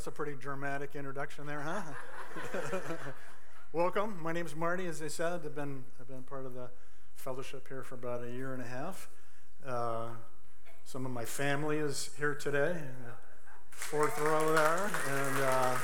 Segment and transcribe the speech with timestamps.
[0.00, 1.82] that's a pretty dramatic introduction there, huh?
[3.74, 4.16] Welcome.
[4.22, 4.86] My name is Marty.
[4.86, 6.70] As I said, I've been I've been part of the
[7.16, 9.10] fellowship here for about a year and a half.
[9.62, 10.06] Uh,
[10.86, 12.78] some of my family is here today,
[13.68, 15.76] fourth row there, and uh,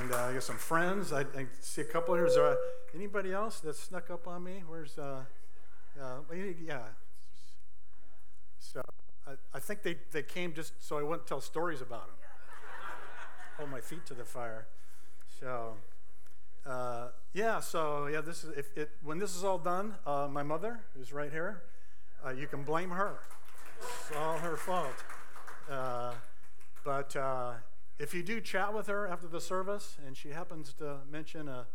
[0.00, 1.10] and uh, I got some friends.
[1.10, 2.26] I, I, see a couple here.
[2.26, 2.58] Is there
[2.94, 4.64] anybody else that snuck up on me?
[4.68, 5.22] Where's uh,
[6.62, 6.80] yeah?
[8.58, 8.82] So
[9.26, 12.27] I, I think they, they came just so I wouldn't tell stories about them.
[13.58, 14.68] Hold my feet to the fire.
[15.40, 15.74] So,
[16.64, 20.44] uh, yeah, so yeah, this is if it, when this is all done, uh, my
[20.44, 21.62] mother is right here.
[22.24, 23.18] Uh, you can blame her.
[23.80, 25.04] It's all her fault.
[25.68, 26.12] Uh,
[26.84, 27.54] but uh,
[27.98, 31.66] if you do chat with her after the service and she happens to mention a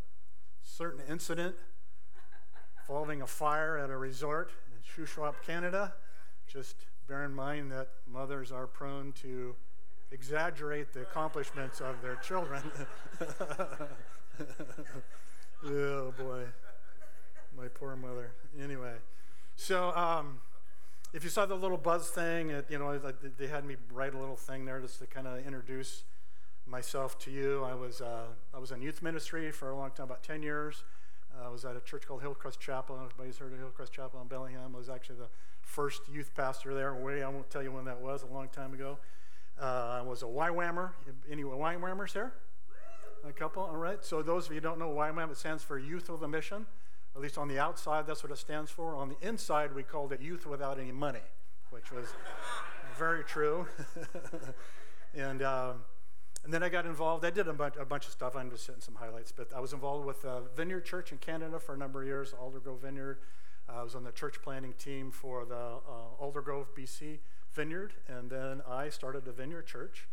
[0.61, 1.55] certain incident
[2.87, 5.93] involving a fire at a resort in Shuswap, Canada,
[6.47, 6.77] just
[7.09, 9.55] bear in mind that mothers are prone to
[10.13, 12.61] exaggerate the accomplishments of their children.
[15.65, 16.43] oh boy,
[17.57, 18.31] my poor mother.
[18.61, 18.93] Anyway,
[19.55, 20.39] so um,
[21.13, 22.99] if you saw the little buzz thing, it, you know,
[23.37, 26.03] they had me write a little thing there just to kind of introduce
[26.67, 27.63] myself to you.
[27.63, 30.83] I was uh, I was in youth ministry for a long time, about ten years.
[31.35, 32.99] Uh, I was at a church called Hillcrest Chapel.
[33.03, 34.73] Everybody's heard of Hillcrest Chapel in Bellingham.
[34.75, 35.29] I was actually the
[35.61, 36.93] first youth pastor there.
[36.93, 38.21] Way I won't tell you when that was.
[38.21, 38.99] A long time ago.
[39.61, 40.91] Uh, I was a YWAMer.
[41.29, 42.33] Any YWAMers here?
[43.27, 43.63] A couple.
[43.63, 44.03] All right.
[44.03, 46.65] So those of you who don't know YWAM, it stands for Youth with a Mission.
[47.15, 48.95] At least on the outside, that's what it stands for.
[48.95, 51.19] On the inside, we called it Youth Without Any Money,
[51.69, 52.07] which was
[52.97, 53.67] very true.
[55.13, 55.81] and um,
[56.43, 57.23] and then I got involved.
[57.23, 58.35] I did a bunch, a bunch, of stuff.
[58.35, 61.59] I'm just hitting some highlights, but I was involved with uh, Vineyard Church in Canada
[61.59, 63.19] for a number of years, Aldergrove Vineyard.
[63.69, 67.19] Uh, I was on the church planning team for the uh, Aldergrove, BC
[67.53, 70.07] Vineyard, and then I started a Vineyard Church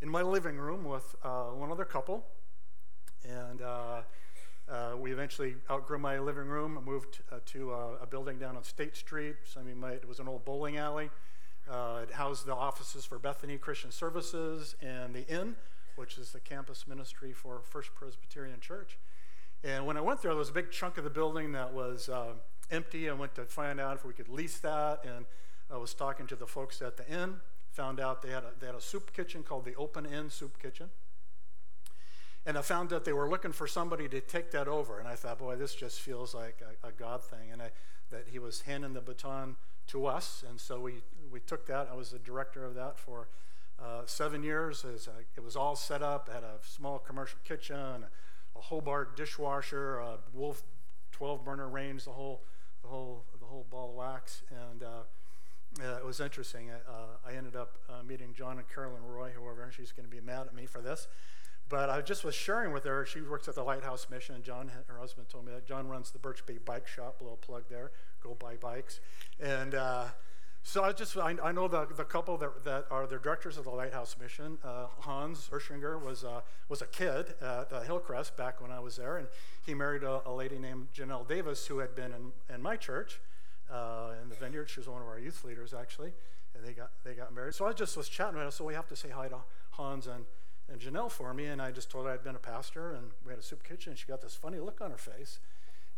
[0.00, 2.24] in my living room with uh, one other couple.
[3.24, 4.02] And uh,
[4.68, 8.96] uh, we eventually outgrew my living room, and moved to a building down on State
[8.96, 9.36] Street.
[9.44, 11.10] Some might, it was an old bowling alley.
[11.68, 15.56] it housed the offices for Bethany Christian Services and the Inn
[15.96, 18.98] which is the campus ministry for First Presbyterian Church.
[19.64, 22.08] And when I went there, there was a big chunk of the building that was
[22.08, 22.34] uh,
[22.70, 23.10] empty.
[23.10, 25.24] I went to find out if we could lease that, and
[25.70, 27.36] I was talking to the folks at the inn.
[27.72, 30.56] Found out they had a, they had a soup kitchen called the Open Inn Soup
[30.60, 30.88] Kitchen.
[32.46, 35.00] And I found that they were looking for somebody to take that over.
[35.00, 37.50] And I thought, boy, this just feels like a, a God thing.
[37.52, 37.70] And I,
[38.10, 39.56] that he was handing the baton
[39.88, 40.44] to us.
[40.48, 41.88] And so we, we took that.
[41.90, 43.28] I was the director of that for
[43.82, 44.84] uh, seven years.
[44.84, 49.16] As a, it was all set up, had a small commercial kitchen, a, a Hobart
[49.16, 50.62] dishwasher, a Wolf
[51.12, 52.44] 12 burner range, the whole,
[52.82, 54.42] the whole, the whole ball of wax.
[54.70, 55.02] And uh,
[55.80, 56.70] it was interesting.
[56.70, 56.92] Uh,
[57.26, 60.46] I ended up uh, meeting John and Carolyn Roy, however, she's going to be mad
[60.46, 61.08] at me for this.
[61.68, 63.04] But I just was sharing with her.
[63.04, 64.42] She works at the Lighthouse Mission.
[64.42, 67.16] John, her husband, told me that John runs the Birch Bay Bike Shop.
[67.20, 67.90] Little plug there.
[68.22, 69.00] Go buy bikes.
[69.40, 70.04] And uh,
[70.62, 73.64] so I just I, I know the, the couple that, that are the directors of
[73.64, 74.58] the Lighthouse Mission.
[74.64, 78.96] Uh, Hans Urschinger was uh, was a kid at uh, Hillcrest back when I was
[78.96, 79.26] there, and
[79.64, 83.20] he married a, a lady named Janelle Davis who had been in, in my church
[83.70, 84.68] uh, in the vineyard.
[84.68, 86.12] She was one of our youth leaders actually,
[86.54, 87.54] and they got they got married.
[87.54, 88.50] So I just was chatting with her.
[88.50, 89.38] So we have to say hi to
[89.72, 90.24] Hans and
[90.68, 93.30] and Janelle for me, and I just told her I'd been a pastor, and we
[93.30, 93.92] had a soup kitchen.
[93.92, 95.38] And she got this funny look on her face,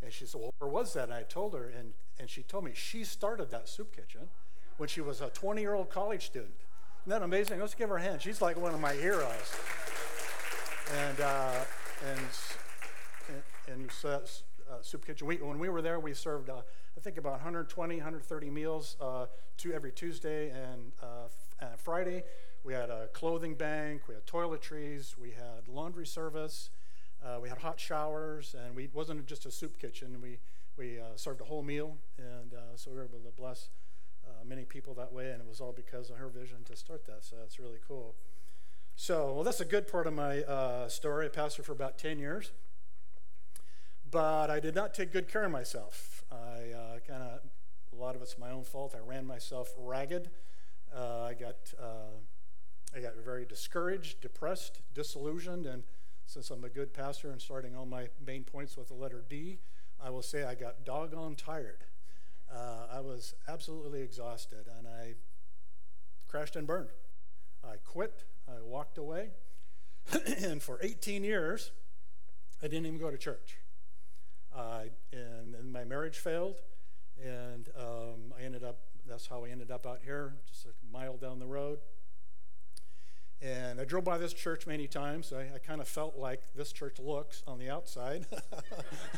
[0.03, 2.63] and she said, "Well, where was that?" And I told her, and and she told
[2.63, 4.29] me she started that soup kitchen
[4.77, 6.55] when she was a 20 year old college student.
[7.03, 7.59] Isn't that amazing?
[7.59, 8.21] Let's give her a hand.
[8.21, 9.55] She's like one of my heroes.
[10.97, 11.53] And, uh,
[12.07, 12.19] and,
[13.67, 14.19] and, and uh,
[14.81, 16.61] Soup Kitchen, we, when we were there, we served, uh,
[16.99, 19.27] I think, about 120, 130 meals uh,
[19.73, 21.29] every Tuesday and, uh,
[21.61, 22.23] and Friday.
[22.65, 26.71] We had a clothing bank, we had toiletries, we had laundry service,
[27.23, 30.19] uh, we had hot showers, and we, wasn't just a soup kitchen.
[30.21, 30.39] We,
[30.75, 33.69] we uh, served a whole meal, and uh, so we were able to bless
[34.27, 37.05] uh, many people that way, and it was all because of her vision to start
[37.05, 37.23] that.
[37.23, 38.15] So that's really cool.
[38.97, 41.27] So, well, that's a good part of my uh, story.
[41.27, 42.51] I pastored for about 10 years,
[44.09, 46.23] but I did not take good care of myself.
[46.31, 47.39] I uh, kind of,
[47.93, 48.95] a lot of it's my own fault.
[48.95, 50.29] I ran myself ragged.
[50.95, 52.17] Uh, I got, uh,
[52.95, 55.83] I got very discouraged, depressed, disillusioned, and
[56.25, 59.59] since I'm a good pastor and starting all my main points with the letter D,
[60.03, 61.85] I will say I got doggone tired
[62.53, 65.15] uh, I was absolutely exhausted and I
[66.27, 66.89] crashed and burned.
[67.63, 69.31] I quit, I walked away,
[70.43, 71.71] and for 18 years,
[72.63, 73.57] I didn't even go to church.
[74.55, 76.55] Uh, and, and, my marriage failed,
[77.23, 81.17] and um, I ended up, that's how I ended up out here, just a mile
[81.17, 81.79] down the road.
[83.41, 85.31] And I drove by this church many times.
[85.31, 88.25] I, I kind of felt like this church looks on the outside,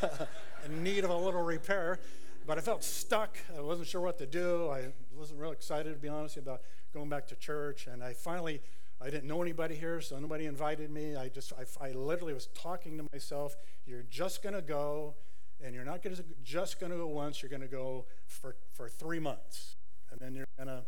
[0.65, 1.99] in need of a little repair.
[2.45, 3.37] But I felt stuck.
[3.57, 4.69] I wasn't sure what to do.
[4.69, 6.61] I wasn't real excited, to be honest, about
[6.93, 7.87] going back to church.
[7.87, 8.61] And I finally,
[9.01, 11.15] I didn't know anybody here, so nobody invited me.
[11.15, 13.55] I just, I, I literally was talking to myself.
[13.85, 15.15] You're just going to go,
[15.63, 17.41] and you're not gonna, just going to go once.
[17.41, 19.77] You're going to go for, for three months,
[20.11, 20.83] and then you're going to,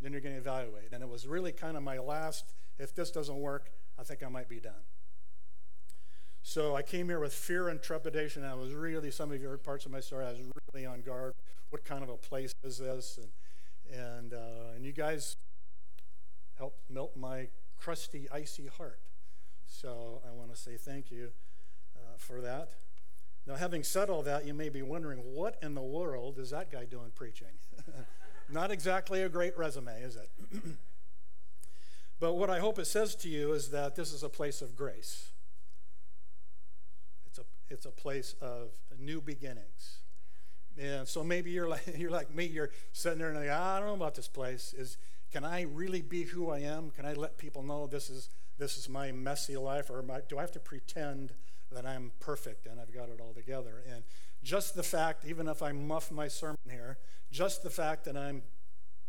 [0.00, 0.92] then you're going to evaluate.
[0.92, 4.28] And it was really kind of my last if this doesn't work, I think I
[4.28, 4.84] might be done.
[6.42, 8.44] So I came here with fear and trepidation.
[8.44, 10.40] I was really, some of you heard parts of my story, I was
[10.72, 11.34] really on guard.
[11.70, 13.18] What kind of a place is this?
[13.18, 15.36] And, and, uh, and you guys
[16.58, 19.00] helped melt my crusty, icy heart.
[19.66, 21.30] So I want to say thank you
[21.96, 22.70] uh, for that.
[23.46, 26.70] Now, having said all that, you may be wondering, what in the world is that
[26.70, 27.48] guy doing preaching?
[28.50, 30.30] Not exactly a great resume, is it?
[32.20, 34.74] But what I hope it says to you is that this is a place of
[34.74, 35.30] grace.
[37.26, 39.98] It's a, it's a place of new beginnings.
[40.76, 43.88] And so maybe you're like, you're like me, you're sitting there and like, I don't
[43.88, 44.74] know about this place.
[44.76, 44.96] Is
[45.30, 46.90] can I really be who I am?
[46.90, 48.28] Can I let people know this is
[48.58, 51.32] this is my messy life, or my, do I have to pretend
[51.70, 53.84] that I'm perfect and I've got it all together?
[53.88, 54.02] And
[54.42, 56.98] just the fact, even if I muff my sermon here,
[57.30, 58.42] just the fact that I'm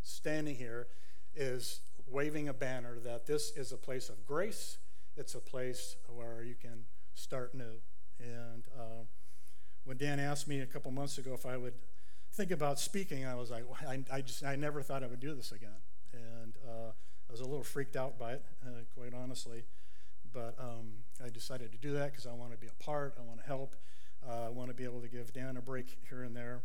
[0.02, 0.86] standing here
[1.34, 4.78] is waving a banner that this is a place of grace.
[5.16, 6.84] It's a place where you can
[7.14, 7.80] start new.
[8.20, 9.04] And uh,
[9.84, 11.74] when Dan asked me a couple months ago if I would
[12.32, 15.34] think about speaking, I was like, I, I just I never thought I would do
[15.34, 15.80] this again,
[16.12, 16.90] and uh,
[17.28, 19.64] I was a little freaked out by it, uh, quite honestly.
[20.32, 23.14] But um, I decided to do that because I want to be a part.
[23.18, 23.74] I want to help.
[24.26, 26.62] Uh, I want to be able to give Dan a break here and there,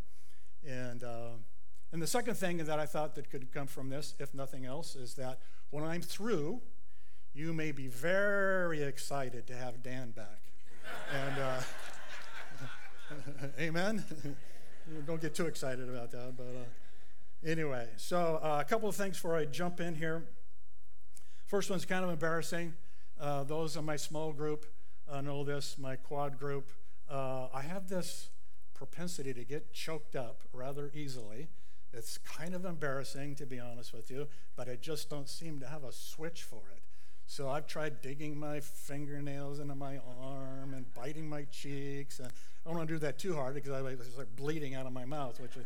[0.68, 1.38] and uh,
[1.92, 4.96] and the second thing that I thought that could come from this, if nothing else,
[4.96, 5.40] is that
[5.70, 6.62] when I'm through,
[7.34, 10.42] you may be very excited to have Dan back.
[11.14, 11.62] and uh,
[13.60, 14.04] amen.
[15.08, 16.66] Don't get too excited about that, but uh,
[17.46, 17.88] anyway.
[17.98, 20.26] So uh, a couple of things before I jump in here.
[21.46, 22.74] First one's kind of embarrassing.
[23.20, 24.66] Uh, those in my small group
[25.10, 25.78] uh, know this.
[25.78, 26.72] My quad group.
[27.10, 28.30] Uh, I have this
[28.74, 31.48] propensity to get choked up rather easily.
[31.94, 34.28] It's kind of embarrassing, to be honest with you,
[34.58, 36.82] but I just don't seem to have a switch for it.
[37.28, 42.20] So I've tried digging my fingernails into my arm and biting my cheeks.
[42.20, 44.94] And I don't want to do that too hard because I start bleeding out of
[44.94, 45.66] my mouth, which would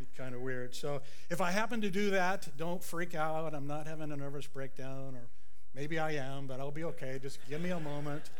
[0.00, 0.74] be kind of weird.
[0.74, 3.54] So if I happen to do that, don't freak out.
[3.54, 5.28] I'm not having a nervous breakdown, or
[5.74, 7.18] maybe I am, but I'll be okay.
[7.20, 8.30] Just give me a moment.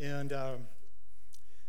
[0.00, 0.58] And um,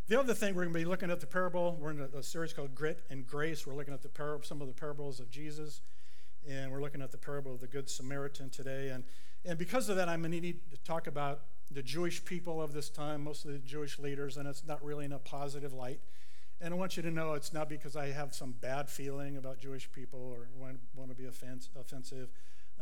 [0.08, 1.78] the other thing, we're going to be looking at the parable.
[1.80, 3.68] We're in a, a series called Grit and Grace.
[3.68, 5.82] We're looking at the par- some of the parables of Jesus,
[6.50, 8.90] and we're looking at the parable of the Good Samaritan today.
[8.90, 9.04] And,
[9.46, 12.74] and because of that, I'm going to need to talk about the Jewish people of
[12.74, 16.00] this time, mostly the Jewish leaders, and it's not really in a positive light.
[16.62, 19.60] And I want you to know it's not because I have some bad feeling about
[19.60, 22.30] Jewish people or want, want to be offense, offensive.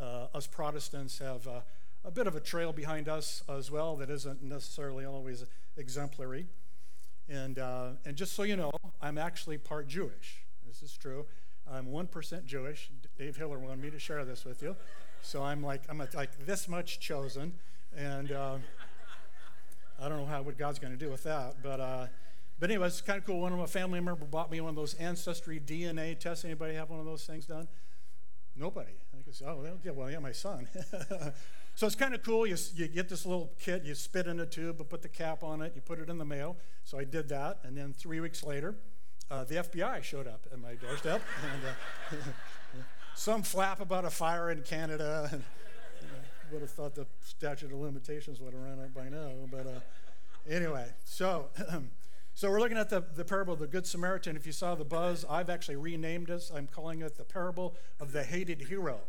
[0.01, 1.61] Uh, us Protestants have uh,
[2.03, 5.45] a bit of a trail behind us as well that isn't necessarily always
[5.77, 6.47] exemplary.
[7.29, 10.43] And, uh, and just so you know, I'm actually part Jewish.
[10.65, 11.27] This is true.
[11.71, 12.89] I'm 1% Jewish.
[13.19, 14.75] Dave Hiller wanted me to share this with you.
[15.21, 17.53] So I'm like, I'm like this much chosen.
[17.95, 18.57] And uh,
[20.01, 21.57] I don't know how, what God's going to do with that.
[21.61, 22.07] But, uh,
[22.59, 23.41] but anyway, it's kind of cool.
[23.41, 26.45] One of my family members bought me one of those ancestry DNA tests.
[26.45, 27.67] Anybody have one of those things done?
[28.55, 28.93] Nobody.
[29.13, 30.67] I guess, oh, yeah, well, yeah, my son.
[31.77, 32.47] So it's kind of cool.
[32.47, 35.43] You, you get this little kit, you spit in a tube, but put the cap
[35.43, 36.57] on it, you put it in the mail.
[36.83, 37.59] So I did that.
[37.63, 38.73] And then three weeks later,
[39.29, 41.21] uh, the FBI showed up at my doorstep.
[41.53, 42.23] and, uh,
[43.15, 45.29] some flap about a fire in Canada.
[45.31, 45.43] And,
[46.51, 49.29] would have thought the statute of limitations would have run out by now.
[49.51, 51.49] But uh, anyway, so.
[52.37, 54.35] So we're looking at the, the parable of the Good Samaritan.
[54.35, 56.51] If you saw the buzz, I've actually renamed this.
[56.55, 58.99] I'm calling it the parable of the hated hero.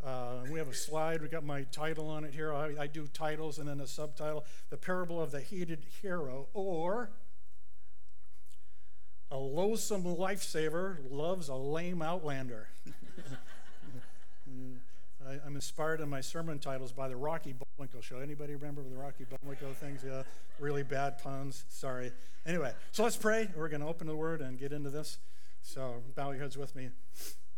[0.00, 1.22] Uh, we have a slide.
[1.22, 2.54] We got my title on it here.
[2.54, 7.10] I, I, do titles and then a subtitle: "The Parable of the Hated Hero," or
[9.32, 12.68] "A Loathsome Lifesaver Loves a Lame Outlander."
[15.28, 18.18] I, am inspired in my sermon titles by the Rocky Bullwinkle Show.
[18.18, 20.02] Anybody remember the Rocky Bullwinkle things?
[20.04, 20.22] Yeah,
[20.58, 21.64] really bad puns.
[21.68, 22.12] Sorry.
[22.46, 23.48] Anyway, so let's pray.
[23.56, 25.18] We're going to open the Word and get into this.
[25.62, 26.90] So bow your heads with me.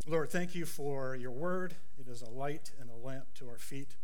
[0.06, 1.74] Lord, thank you for your word.
[1.98, 3.96] It is a light and a lamp to our feet,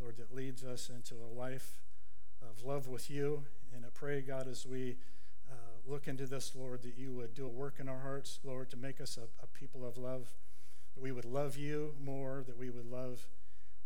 [0.00, 1.78] Lord, that leads us into a life
[2.40, 3.44] of love with you.
[3.74, 4.96] And I pray, God, as we
[5.50, 5.54] uh,
[5.86, 8.78] look into this, Lord, that you would do a work in our hearts, Lord, to
[8.78, 10.32] make us a, a people of love,
[10.94, 13.26] that we would love you more, that we would love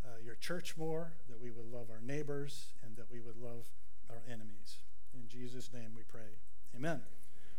[0.05, 3.71] uh, your church more, that we would love our neighbors, and that we would love
[4.11, 4.79] our enemies.
[5.15, 6.39] In Jesus' name we pray.
[6.75, 7.01] Amen.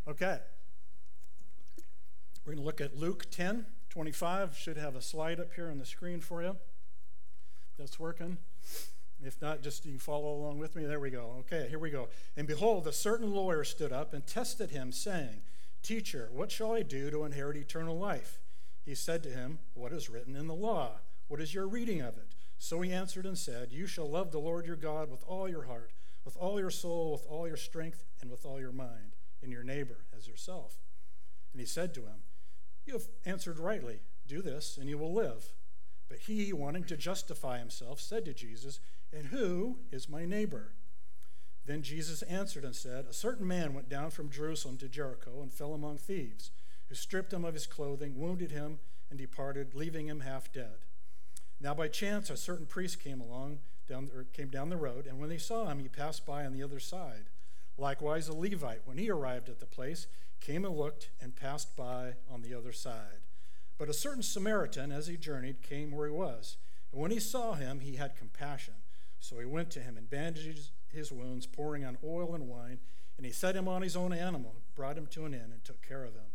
[0.08, 0.39] Okay.
[2.46, 4.56] We're going to look at Luke 10 25.
[4.56, 6.56] Should have a slide up here on the screen for you.
[7.80, 8.38] That's working.
[9.24, 10.86] If not, just you follow along with me.
[10.86, 11.38] There we go.
[11.39, 12.10] Okay, here we go.
[12.36, 15.42] And behold, a certain lawyer stood up and tested him, saying,
[15.82, 18.39] Teacher, what shall I do to inherit eternal life?
[18.88, 21.01] He said to him, What is written in the law?
[21.27, 22.34] What is your reading of it?
[22.58, 25.63] So he answered and said, You shall love the Lord your God with all your
[25.63, 25.91] heart,
[26.24, 29.62] with all your soul, with all your strength, and with all your mind, and your
[29.62, 30.77] neighbor as yourself.
[31.51, 32.24] And he said to him,
[32.86, 34.00] You have answered rightly.
[34.25, 35.51] Do this, and you will live.
[36.08, 38.79] But he, wanting to justify himself, said to Jesus,
[39.12, 40.72] And who is my neighbor?
[41.65, 45.51] Then Jesus answered and said, A certain man went down from Jerusalem to Jericho and
[45.51, 46.51] fell among thieves,
[46.89, 48.79] who stripped him of his clothing, wounded him,
[49.10, 50.86] and departed, leaving him half dead.
[51.60, 55.20] Now by chance a certain priest came along, down, or came down the road, and
[55.20, 57.25] when they saw him, he passed by on the other side.
[57.77, 60.08] Likewise, a Levite, when he arrived at the place,
[60.39, 63.22] came and looked and passed by on the other side.
[63.77, 66.58] But a certain Samaritan, as he journeyed, came where he was.
[66.91, 68.74] And when he saw him, he had compassion.
[69.20, 72.79] So he went to him and bandaged his wounds, pouring on oil and wine.
[73.17, 75.82] And he set him on his own animal, brought him to an inn, and took
[75.82, 76.32] care of him.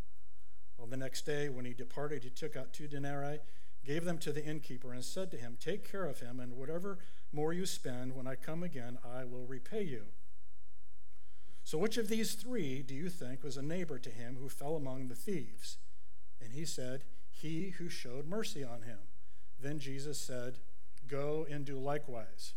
[0.83, 3.39] Well, the next day, when he departed, he took out two denarii,
[3.87, 6.99] gave them to the innkeeper, and said to him, Take care of him, and whatever
[7.33, 10.07] more you spend, when I come again, I will repay you.
[11.63, 14.75] So, which of these three do you think was a neighbor to him who fell
[14.75, 15.79] among the thieves?
[16.43, 18.99] And he said, he who showed mercy on him.
[19.61, 20.59] Then Jesus said,
[21.07, 22.55] Go and do likewise.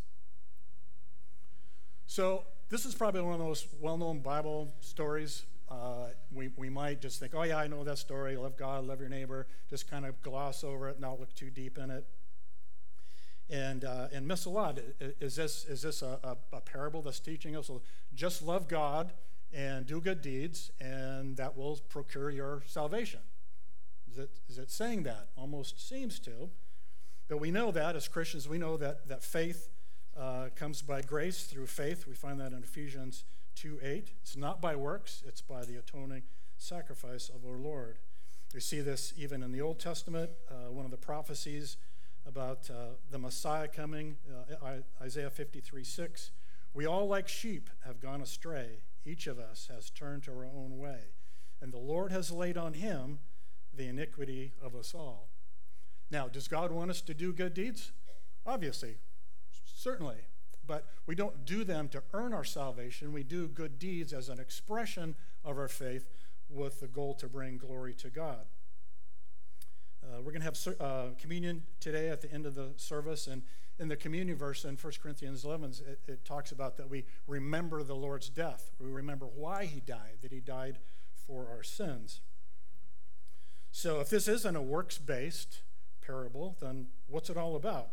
[2.08, 5.44] So, this is probably one of the most well known Bible stories.
[5.68, 8.36] Uh, we, we might just think, oh, yeah, I know that story.
[8.36, 9.46] Love God, love your neighbor.
[9.68, 12.06] Just kind of gloss over it, not look too deep in it.
[13.48, 14.78] And, uh, and miss a lot.
[15.20, 17.70] Is this, is this a, a, a parable that's teaching us?
[18.14, 19.12] Just love God
[19.52, 23.20] and do good deeds, and that will procure your salvation.
[24.10, 25.28] Is it, is it saying that?
[25.36, 26.50] Almost seems to.
[27.28, 29.68] But we know that as Christians, we know that, that faith
[30.18, 32.06] uh, comes by grace through faith.
[32.06, 33.24] We find that in Ephesians
[33.56, 34.12] 2 8.
[34.22, 36.22] It's not by works, it's by the atoning
[36.58, 37.98] sacrifice of our Lord.
[38.54, 41.76] We see this even in the Old Testament, uh, one of the prophecies
[42.26, 44.16] about uh, the Messiah coming,
[44.62, 46.30] uh, Isaiah 53 6.
[46.74, 48.82] We all, like sheep, have gone astray.
[49.04, 51.12] Each of us has turned to our own way.
[51.60, 53.20] And the Lord has laid on him
[53.74, 55.28] the iniquity of us all.
[56.10, 57.92] Now, does God want us to do good deeds?
[58.44, 58.96] Obviously,
[59.64, 60.16] certainly.
[60.66, 63.12] But we don't do them to earn our salvation.
[63.12, 66.08] We do good deeds as an expression of our faith
[66.48, 68.46] with the goal to bring glory to God.
[70.02, 73.26] Uh, we're going to have uh, communion today at the end of the service.
[73.26, 73.42] And
[73.78, 77.82] in the communion verse in 1 Corinthians 11, it, it talks about that we remember
[77.82, 78.70] the Lord's death.
[78.78, 80.78] We remember why he died, that he died
[81.26, 82.20] for our sins.
[83.72, 85.60] So, if this isn't a works based
[86.00, 87.88] parable, then what's it all about?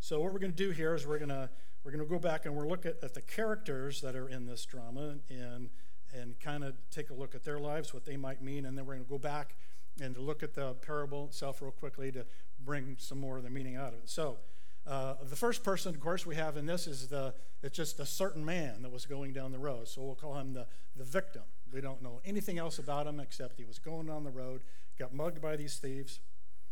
[0.00, 1.50] So, what we're going to do here is we're going to
[1.84, 4.46] we're going to go back and we're look at, at the characters that are in
[4.46, 5.68] this drama and
[6.12, 8.86] and kind of take a look at their lives, what they might mean, and then
[8.86, 9.54] we're going to go back
[10.00, 12.26] and look at the parable itself real quickly to
[12.64, 14.08] bring some more of the meaning out of it.
[14.08, 14.38] So,
[14.86, 18.06] uh, the first person, of course, we have in this is the it's just a
[18.06, 19.86] certain man that was going down the road.
[19.86, 20.66] So we'll call him the,
[20.96, 21.42] the victim.
[21.72, 24.62] We don't know anything else about him except he was going down the road,
[24.98, 26.20] got mugged by these thieves.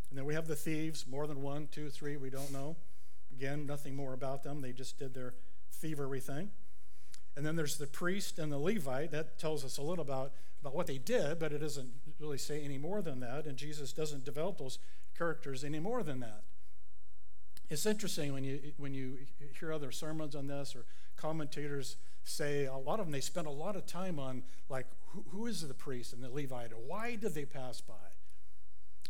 [0.09, 2.75] And then we have the thieves, more than one, two, three, we don't know.
[3.39, 4.59] Again, nothing more about them.
[4.59, 5.33] They just did their
[5.71, 6.49] thievery thing.
[7.37, 9.11] And then there's the priest and the Levite.
[9.11, 12.61] That tells us a little about, about what they did, but it doesn't really say
[12.65, 13.45] any more than that.
[13.45, 14.77] And Jesus doesn't develop those
[15.17, 16.43] characters any more than that.
[17.69, 19.19] It's interesting when you, when you
[19.57, 20.83] hear other sermons on this or
[21.15, 25.23] commentators say a lot of them they spend a lot of time on like who,
[25.29, 27.93] who is the priest and the levite why did they pass by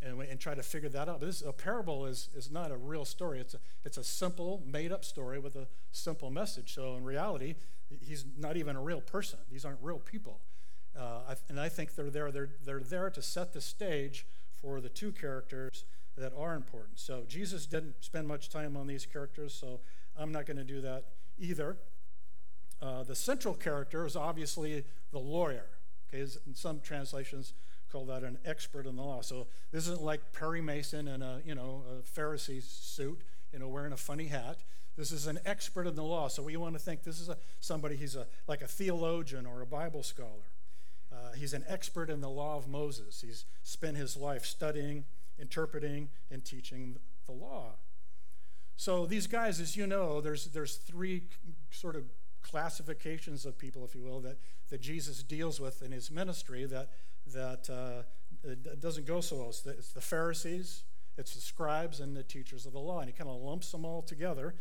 [0.01, 1.19] and, and try to figure that out.
[1.19, 3.39] But this a parable is, is not a real story.
[3.39, 6.73] It's a, it's a simple made up story with a simple message.
[6.73, 7.55] So in reality
[8.01, 9.39] he's not even a real person.
[9.51, 10.41] These aren't real people.
[10.97, 14.25] Uh, and i think they're there they're, they're there to set the stage
[14.59, 15.85] for the two characters
[16.17, 16.99] that are important.
[16.99, 19.79] So jesus didn't spend much time on these characters so
[20.17, 21.05] i'm not going to do that
[21.37, 21.77] either.
[22.81, 25.65] Uh, the central character is obviously the lawyer.
[26.07, 27.53] Okay, in some translations
[27.91, 29.21] call that an expert in the law.
[29.21, 33.67] So this isn't like Perry Mason in a you know a Pharisee suit, you know,
[33.67, 34.63] wearing a funny hat.
[34.97, 36.27] This is an expert in the law.
[36.27, 37.95] So we want to think this is a, somebody.
[37.95, 40.51] He's a like a theologian or a Bible scholar.
[41.11, 43.21] Uh, he's an expert in the law of Moses.
[43.21, 45.05] He's spent his life studying,
[45.39, 47.75] interpreting, and teaching the law.
[48.79, 51.23] So these guys, as you know, there's, there's three
[51.69, 52.03] sort of
[52.41, 54.37] classifications of people, if you will, that,
[54.69, 56.89] that Jesus deals with in his ministry that,
[57.33, 58.03] that uh,
[58.79, 59.49] doesn't go so well.
[59.49, 60.83] It's the, Pharisees,
[61.17, 62.99] it's the scribes, and the teachers of the law.
[62.99, 64.55] And he kind of lumps them all together.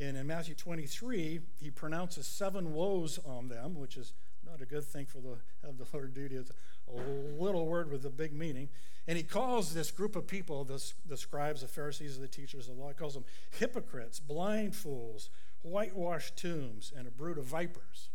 [0.00, 4.14] And in Matthew 23, he pronounces seven woes on them, which is
[4.44, 6.36] not a good thing for the have the Lord duty.
[6.36, 6.50] It's
[6.88, 8.68] a little word with a big meaning.
[9.06, 12.76] And he calls this group of people, the, the scribes, the Pharisees, the teachers of
[12.76, 15.28] the law, he calls them hypocrites, blind fools,
[15.62, 18.10] whitewashed tombs, and a brood of vipers,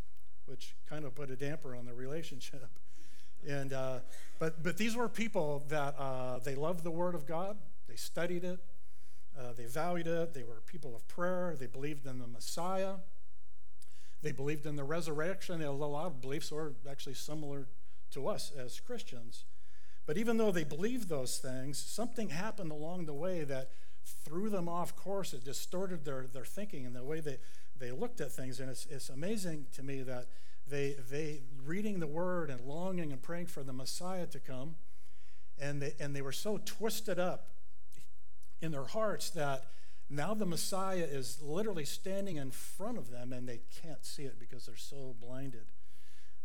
[0.45, 2.67] which kind of put a damper on the relationship.
[3.47, 3.99] And uh,
[4.39, 7.57] but but these were people that uh, they loved the Word of God.
[7.87, 8.59] They studied it.
[9.37, 10.33] Uh, they valued it.
[10.33, 11.55] They were people of prayer.
[11.57, 12.95] They believed in the Messiah.
[14.23, 15.61] They believed in the resurrection.
[15.61, 17.67] A lot of beliefs were actually similar
[18.11, 19.45] to us as Christians.
[20.05, 23.69] But even though they believed those things, something happened along the way that
[24.25, 25.33] threw them off course.
[25.33, 27.37] It distorted their, their thinking and the way they,
[27.77, 28.59] they looked at things.
[28.59, 30.27] And it's, it's amazing to me that
[30.69, 34.75] they, they, reading the word and longing and praying for the Messiah to come,
[35.59, 37.47] and they, and they were so twisted up
[38.62, 39.65] in their hearts that
[40.09, 44.39] now the Messiah is literally standing in front of them and they can't see it
[44.39, 45.65] because they're so blinded.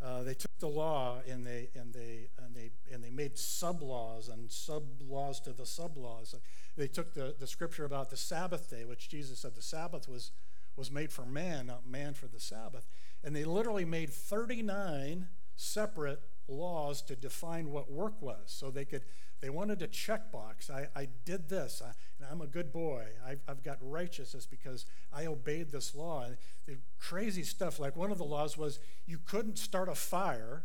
[0.04, 3.82] Uh, they took the law and they and they and they and they made sub
[3.82, 6.34] laws and sub laws to the sub laws.
[6.76, 10.32] They took the, the scripture about the Sabbath day, which Jesus said the Sabbath was
[10.76, 12.88] was made for man, not man for the Sabbath,
[13.24, 19.02] and they literally made 39 separate laws to define what work was, so they could
[19.42, 20.70] they wanted a checkbox.
[20.70, 23.06] I, I did this, I, and I'm a good boy.
[23.26, 26.22] I've, I've got righteousness because I obeyed this law.
[26.22, 30.62] And the crazy stuff, like one of the laws was you couldn't start a fire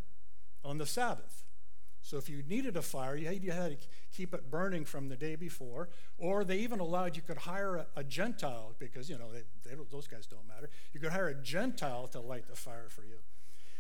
[0.64, 1.44] on the Sabbath.
[2.08, 5.36] So if you needed a fire, you had, to keep it burning from the day
[5.36, 5.90] before.
[6.18, 9.76] Or they even allowed you could hire a, a Gentile because, you know, they, they
[9.92, 10.70] those guys don't matter.
[10.94, 13.18] You could hire a Gentile to light the fire for you.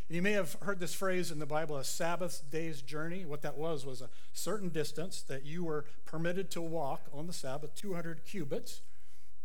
[0.10, 3.24] You may have heard this phrase in the Bible, a Sabbath day's journey.
[3.24, 7.34] What that was was a certain distance that you were permitted to walk on the
[7.34, 8.82] Sabbath, 200 cubits,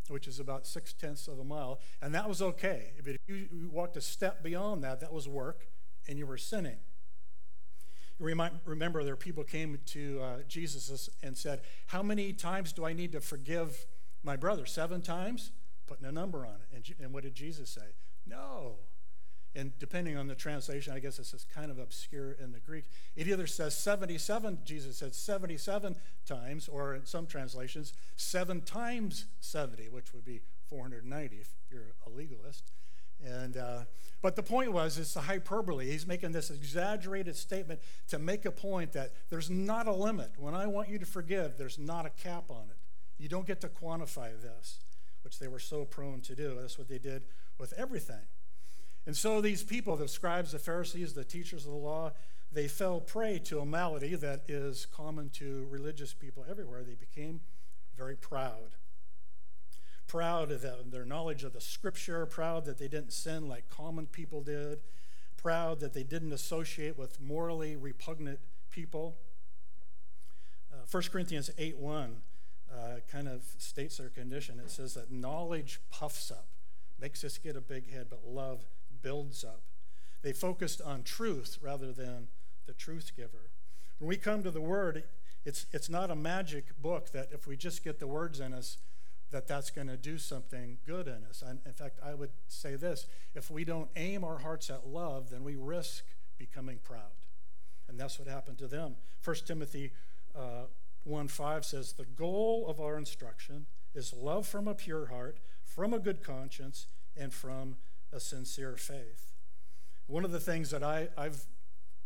[0.09, 2.95] which is about six tenths of a mile, and that was okay.
[2.99, 5.69] If you walked a step beyond that, that was work,
[6.09, 6.79] and you were sinning.
[8.19, 12.93] You remember there people came to uh, Jesus and said, How many times do I
[12.93, 13.87] need to forgive
[14.23, 14.67] my brother?
[14.67, 15.51] Seven times?
[15.87, 16.77] Putting a number on it.
[16.77, 17.95] And, and what did Jesus say?
[18.27, 18.77] No.
[19.55, 22.85] And depending on the translation, I guess this is kind of obscure in the Greek.
[23.17, 29.91] It either says 77, Jesus said 77 times, or in some translations, 7 times 70,
[29.91, 32.73] which would be 490 if you're a legalist.
[33.25, 33.81] And, uh,
[34.21, 35.91] but the point was, it's a hyperbole.
[35.91, 40.33] He's making this exaggerated statement to make a point that there's not a limit.
[40.37, 42.77] When I want you to forgive, there's not a cap on it.
[43.19, 44.81] You don't get to quantify this,
[45.23, 46.57] which they were so prone to do.
[46.61, 47.25] That's what they did
[47.59, 48.27] with everything.
[49.07, 52.13] And so these people, the scribes, the Pharisees, the teachers of the law,
[52.53, 56.85] they fell prey to a malady that is common to religious people everywhere.
[56.85, 57.41] They became
[57.97, 58.77] very proud.
[60.07, 64.43] Proud of their knowledge of the scripture, proud that they didn't sin like common people
[64.43, 64.81] did,
[65.37, 68.39] proud that they didn't associate with morally repugnant
[68.71, 69.17] people.
[70.73, 72.17] Uh, 1 Corinthians 8 1
[72.73, 72.77] uh,
[73.11, 74.59] kind of states their condition.
[74.59, 76.47] It says that knowledge puffs up,
[77.01, 78.65] makes us get a big head, but love
[79.03, 79.63] builds up.
[80.23, 82.29] They focused on truth rather than
[82.67, 83.51] the truth giver.
[83.99, 85.05] When we come to the Word,
[85.45, 88.79] it's, it's not a magic book that if we just get the words in us,
[89.33, 91.43] that that's going to do something good in us.
[91.47, 95.31] And in fact, I would say this if we don't aim our hearts at love,
[95.31, 96.05] then we risk
[96.39, 97.27] becoming proud.
[97.89, 98.97] And that's what happened to them.
[99.25, 99.93] 1 Timothy
[100.35, 100.65] uh,
[101.05, 105.93] 1 5 says, The goal of our instruction is love from a pure heart, from
[105.93, 107.77] a good conscience, and from
[108.13, 109.33] a sincere faith.
[110.07, 111.45] One of the things that I, I've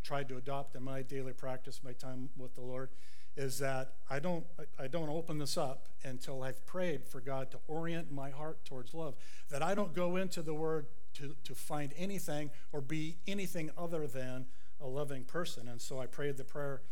[0.03, 2.91] tried to adopt in my daily practice, my time with the Lord,
[3.37, 4.45] is that I don't,
[4.79, 8.95] I don't open this up until I've prayed for God to orient my heart towards
[8.95, 9.15] love.
[9.51, 14.07] That I don't go into the Word to, to find anything or be anything other
[14.07, 14.47] than
[14.81, 15.69] a loving person.
[15.69, 16.83] And so I prayed the prayer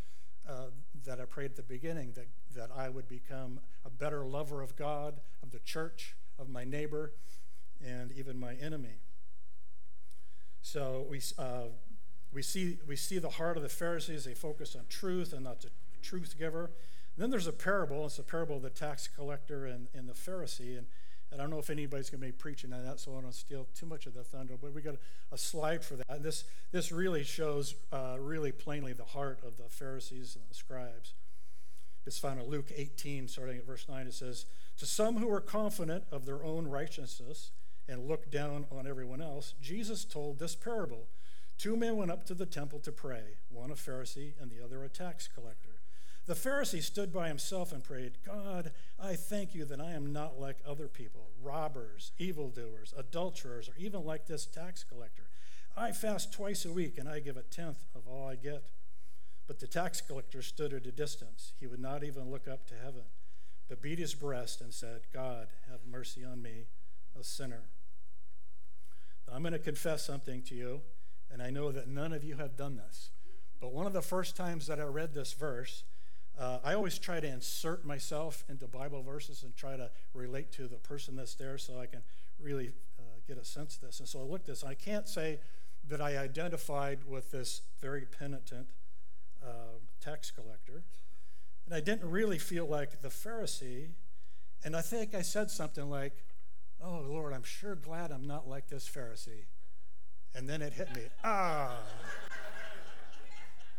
[0.47, 0.65] uh,
[1.05, 4.75] that I prayed at the beginning that, that I would become a better lover of
[4.75, 7.13] God, of the church, of my neighbor,
[7.83, 8.99] and even my enemy.
[10.61, 11.69] So we, uh,
[12.31, 14.25] we, see, we see the heart of the Pharisees.
[14.25, 15.69] They focus on truth and not the
[16.05, 16.65] truth giver.
[16.65, 18.05] And then there's a parable.
[18.05, 20.77] It's a parable of the tax collector and, and the Pharisee.
[20.77, 20.87] And,
[21.31, 23.33] and I don't know if anybody's going to be preaching on that, so I don't
[23.33, 24.55] steal too much of the thunder.
[24.61, 26.05] But we got a, a slide for that.
[26.09, 30.55] And this, this really shows uh, really plainly the heart of the Pharisees and the
[30.55, 31.13] scribes.
[32.05, 34.05] It's found in Luke 18, starting at verse 9.
[34.05, 34.45] It says,
[34.77, 37.51] To some who were confident of their own righteousness
[37.87, 41.07] and looked down on everyone else, Jesus told this parable.
[41.57, 44.83] Two men went up to the temple to pray, one a Pharisee and the other
[44.83, 45.74] a tax collector.
[46.25, 50.39] The Pharisee stood by himself and prayed, God, I thank you that I am not
[50.39, 55.29] like other people, robbers, evildoers, adulterers, or even like this tax collector.
[55.77, 58.63] I fast twice a week and I give a tenth of all I get.
[59.45, 61.53] But the tax collector stood at a distance.
[61.59, 63.03] He would not even look up to heaven,
[63.69, 66.65] but beat his breast and said, God, have mercy on me,
[67.19, 67.69] a sinner.
[69.27, 70.81] Now, I'm going to confess something to you,
[71.31, 73.11] and I know that none of you have done this.
[73.61, 75.83] But one of the first times that I read this verse,
[76.39, 80.67] uh, I always try to insert myself into Bible verses and try to relate to
[80.67, 82.01] the person that's there so I can
[82.39, 83.99] really uh, get a sense of this.
[83.99, 84.63] And so I looked at this.
[84.63, 85.39] I can't say
[85.87, 88.67] that I identified with this very penitent
[89.43, 90.83] uh, tax collector.
[91.65, 93.89] And I didn't really feel like the Pharisee.
[94.63, 96.23] And I think I said something like,
[96.83, 99.45] Oh, Lord, I'm sure glad I'm not like this Pharisee.
[100.35, 101.03] And then it hit me.
[101.23, 101.77] Ah,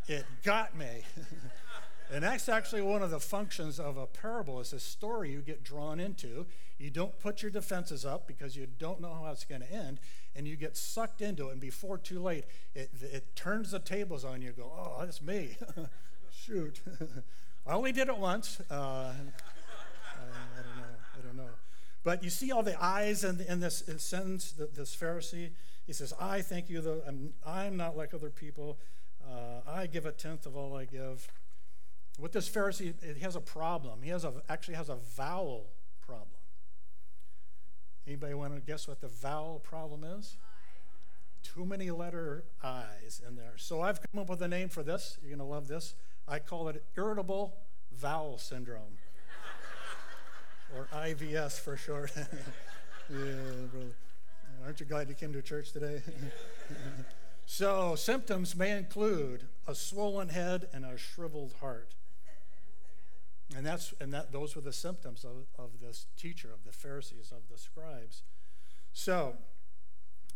[0.08, 1.02] it got me.
[2.12, 4.60] And that's actually one of the functions of a parable.
[4.60, 6.46] It's a story you get drawn into.
[6.78, 9.98] You don't put your defenses up because you don't know how it's going to end,
[10.34, 11.52] and you get sucked into it.
[11.52, 14.52] And before too late, it, it turns the tables on you.
[14.52, 15.56] Go, oh, that's me.
[16.30, 16.80] Shoot.
[17.66, 18.60] I only did it once.
[18.70, 20.94] Uh, I, I, don't know.
[21.18, 21.50] I don't know.
[22.04, 25.50] But you see all the eyes in, in this sentence, this Pharisee.
[25.86, 28.78] He says, I thank you, though I'm, I'm not like other people.
[29.28, 31.28] Uh, I give a tenth of all I give.
[32.18, 34.02] With this Pharisee, he has a problem.
[34.02, 35.66] He has a, actually has a vowel
[36.00, 36.28] problem.
[38.06, 40.36] Anybody want to guess what the vowel problem is?
[41.42, 43.54] Too many letter I's in there.
[43.56, 45.18] So I've come up with a name for this.
[45.20, 45.94] You're going to love this.
[46.26, 47.56] I call it irritable
[47.92, 48.98] vowel syndrome,
[50.74, 52.12] or IVS for short.
[52.16, 52.26] yeah,
[53.08, 53.94] brother.
[54.64, 56.02] Aren't you glad you came to church today?
[57.46, 61.94] so, symptoms may include a swollen head and a shriveled heart.
[63.54, 67.30] And that's and that those were the symptoms of, of this teacher, of the Pharisees,
[67.30, 68.22] of the scribes.
[68.92, 69.36] So,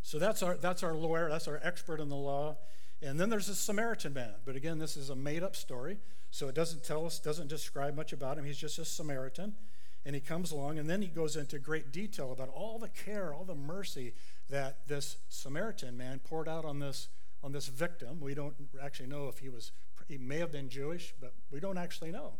[0.03, 2.59] so that's our that's our lawyer, that's our expert in the law.
[3.03, 4.35] And then there's a Samaritan man.
[4.44, 5.99] But again, this is a made-up story,
[6.31, 8.44] so it doesn't tell us, doesn't describe much about him.
[8.44, 9.55] He's just a Samaritan.
[10.05, 13.35] And he comes along, and then he goes into great detail about all the care,
[13.35, 14.14] all the mercy
[14.49, 17.09] that this Samaritan man poured out on this
[17.42, 18.20] on this victim.
[18.20, 19.73] We don't actually know if he was
[20.09, 22.33] he may have been Jewish, but we don't actually know.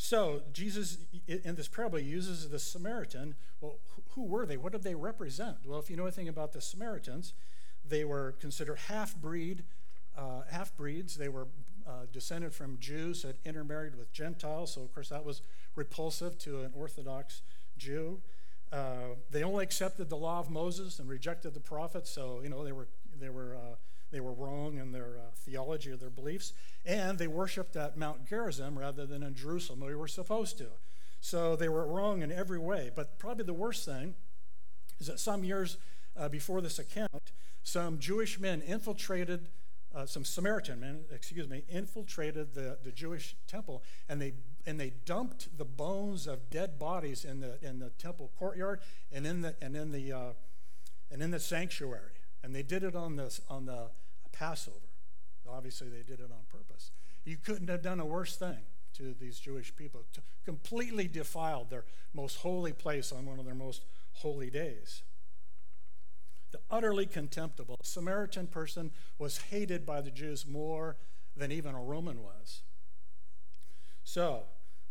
[0.00, 3.34] So, Jesus, in this parable, uses the Samaritan.
[3.60, 3.78] Well,
[4.10, 4.56] who were they?
[4.56, 5.56] What did they represent?
[5.66, 7.34] Well, if you know anything about the Samaritans,
[7.86, 9.64] they were considered half breed,
[10.16, 11.16] uh, half breeds.
[11.16, 11.48] They were
[11.84, 14.72] uh, descended from Jews that intermarried with Gentiles.
[14.74, 15.42] So, of course, that was
[15.74, 17.42] repulsive to an Orthodox
[17.76, 18.20] Jew.
[18.70, 22.08] Uh, they only accepted the law of Moses and rejected the prophets.
[22.08, 22.86] So, you know, they were
[23.20, 23.74] they were uh,
[24.10, 26.52] they were wrong in their uh, theology or their beliefs,
[26.84, 30.68] and they worshiped at Mount Gerizim rather than in Jerusalem, where they were supposed to.
[31.20, 32.90] So they were wrong in every way.
[32.94, 34.14] But probably the worst thing
[34.98, 35.76] is that some years
[36.16, 39.48] uh, before this account, some Jewish men infiltrated,
[39.94, 44.34] uh, some Samaritan men, excuse me, infiltrated the, the Jewish temple, and they
[44.66, 48.80] and they dumped the bones of dead bodies in the in the temple courtyard
[49.12, 50.32] and in the and in the uh,
[51.10, 52.12] and in the sanctuary.
[52.42, 53.90] And they did it on, this, on the
[54.32, 54.76] Passover.
[55.50, 56.90] Obviously, they did it on purpose.
[57.24, 58.58] You couldn't have done a worse thing
[58.94, 63.54] to these Jewish people, to completely defiled their most holy place on one of their
[63.54, 65.02] most holy days.
[66.50, 70.96] The utterly contemptible Samaritan person was hated by the Jews more
[71.36, 72.62] than even a Roman was.
[74.02, 74.44] So,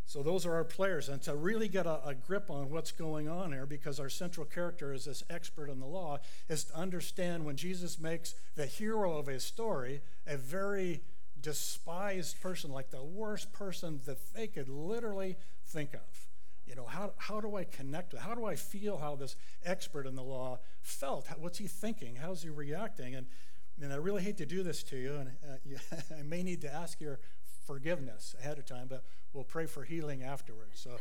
[0.08, 1.10] so those are our players.
[1.10, 4.46] And to really get a, a, grip on what's going on here, because our central
[4.46, 9.17] character is this expert in the law, is to understand when Jesus makes the hero
[9.17, 11.02] of his story a very
[11.41, 16.28] despised person, like the worst person that they could literally think of.
[16.65, 20.08] You know, how, how do I connect with, how do I feel how this expert
[20.08, 21.28] in the law felt?
[21.38, 22.15] What's he thinking?
[22.15, 23.13] How's he reacting?
[23.13, 23.28] And,
[23.82, 26.74] and I really hate to do this to you, and uh, I may need to
[26.74, 27.20] ask your
[27.68, 29.04] forgiveness ahead of time, but
[29.34, 30.80] we'll pray for healing afterwards.
[30.80, 30.98] So,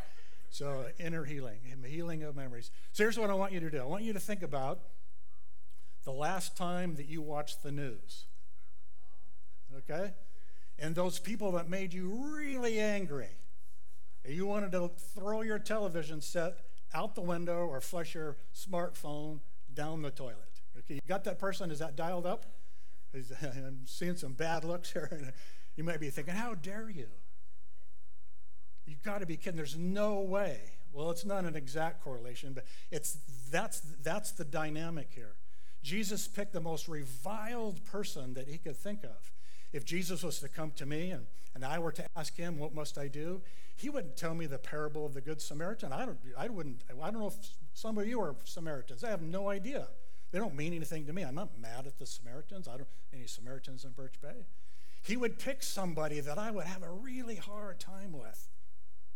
[0.51, 2.71] so inner healing, healing of memories.
[2.93, 3.81] So here's what I want you to do.
[3.81, 4.81] I want you to think about
[6.05, 8.25] the last time that you watched the news.
[9.79, 10.13] Okay?
[10.79, 13.31] And those people that made you really angry.
[14.29, 16.59] You wanted to throw your television set
[16.93, 19.41] out the window or flush your smartphone
[19.73, 20.37] down the toilet.
[20.79, 21.71] Okay, you got that person?
[21.71, 22.45] Is that dialed up?
[23.15, 25.33] I'm seeing some bad looks here.
[25.77, 27.09] You might be thinking, how dare you?
[28.87, 29.57] You've got to be kidding.
[29.57, 30.59] There's no way.
[30.93, 33.19] Well, it's not an exact correlation, but it's
[33.51, 35.35] that's that's the dynamic here.
[35.83, 39.33] Jesus picked the most reviled person that he could think of.
[39.73, 42.75] If Jesus was to come to me and, and I were to ask him, what
[42.75, 43.43] must I do?
[43.77, 45.93] He wouldn't tell me the parable of the Good Samaritan.
[45.93, 47.37] I don't, I wouldn't, I don't know if
[47.75, 49.05] some of you are Samaritans.
[49.05, 49.89] I have no idea.
[50.33, 51.23] They don't mean anything to me.
[51.23, 52.69] I'm not mad at the Samaritans.
[52.69, 54.47] I don't any Samaritans in Birch Bay.
[55.07, 58.49] He would pick somebody that I would have a really hard time with.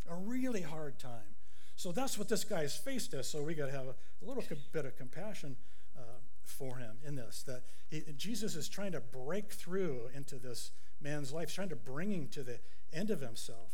[0.08, 1.34] A really hard time.
[1.76, 3.28] So that's what this guy's faced us.
[3.28, 5.56] So we got to have a, little bit of compassion
[5.98, 6.02] uh,
[6.42, 7.42] for him in this.
[7.44, 12.12] That he, Jesus is trying to break through into this man's life, trying to bring
[12.12, 12.60] him to the
[12.92, 13.72] end of himself.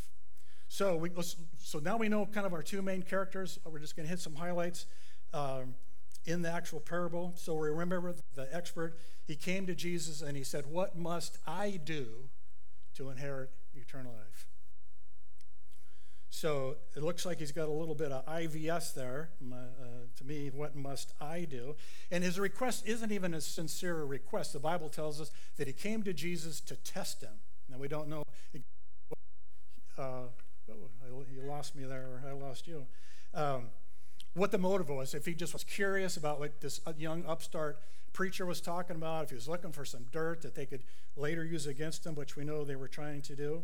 [0.69, 1.11] So we
[1.59, 3.59] so now we know kind of our two main characters.
[3.65, 4.87] We're just going to hit some highlights
[5.35, 5.75] um,
[6.25, 7.33] in the actual parable.
[7.37, 8.99] So remember the expert.
[9.27, 12.29] He came to Jesus and he said, "What must I do
[12.95, 14.47] to inherit eternal life?"
[16.37, 19.31] So it looks like he's got a little bit of IVS there.
[19.51, 19.55] Uh,
[20.17, 21.77] to me, what must I do?
[22.11, 24.53] And his request isn't even a sincere request.
[24.53, 27.41] The Bible tells us that he came to Jesus to test him.
[27.71, 28.23] Now, we don't know.
[29.97, 30.25] Uh,
[30.71, 32.85] oh, you lost me there, or I lost you.
[33.33, 33.71] Um,
[34.37, 37.81] what the motive was, if he just was curious about what this young upstart
[38.13, 40.83] preacher was talking about, if he was looking for some dirt that they could
[41.17, 43.63] later use against him, which we know they were trying to do.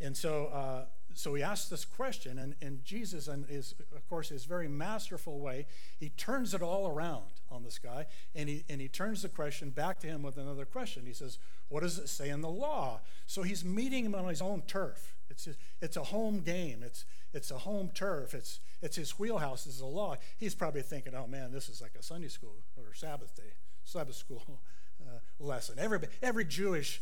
[0.00, 4.28] And so, uh, so he asks this question, and, and Jesus, in his, of course,
[4.28, 5.66] his very masterful way,
[6.00, 9.70] he turns it all around on this guy, and he, and he turns the question
[9.70, 11.04] back to him with another question.
[11.06, 11.38] He says,
[11.68, 13.00] What does it say in the law?
[13.26, 15.14] So he's meeting him on his own turf.
[15.28, 19.66] It's, his, it's a home game, it's, it's a home turf, it's, it's his wheelhouse,
[19.66, 20.16] is the law.
[20.38, 24.16] He's probably thinking, Oh man, this is like a Sunday school or Sabbath day, Sabbath
[24.16, 24.42] school
[25.00, 25.76] uh, lesson.
[25.78, 27.00] Every, every Jewish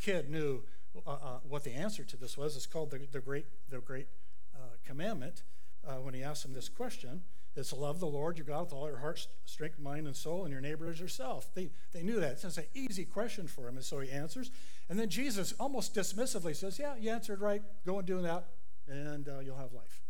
[0.00, 0.62] kid knew
[1.06, 2.56] uh, uh, what the answer to this was.
[2.56, 4.08] It's called the, the Great, the great
[4.54, 5.42] uh, Commandment.
[5.86, 7.22] Uh, when he asked him this question,
[7.58, 10.44] it's to love the Lord your God with all your heart, strength, mind, and soul,
[10.44, 11.52] and your neighbor as yourself.
[11.54, 12.32] They, they knew that.
[12.42, 14.50] It's an easy question for him, and so he answers.
[14.88, 17.62] And then Jesus almost dismissively says, Yeah, you answered right.
[17.84, 18.46] Go and do that,
[18.86, 20.02] and uh, you'll have life.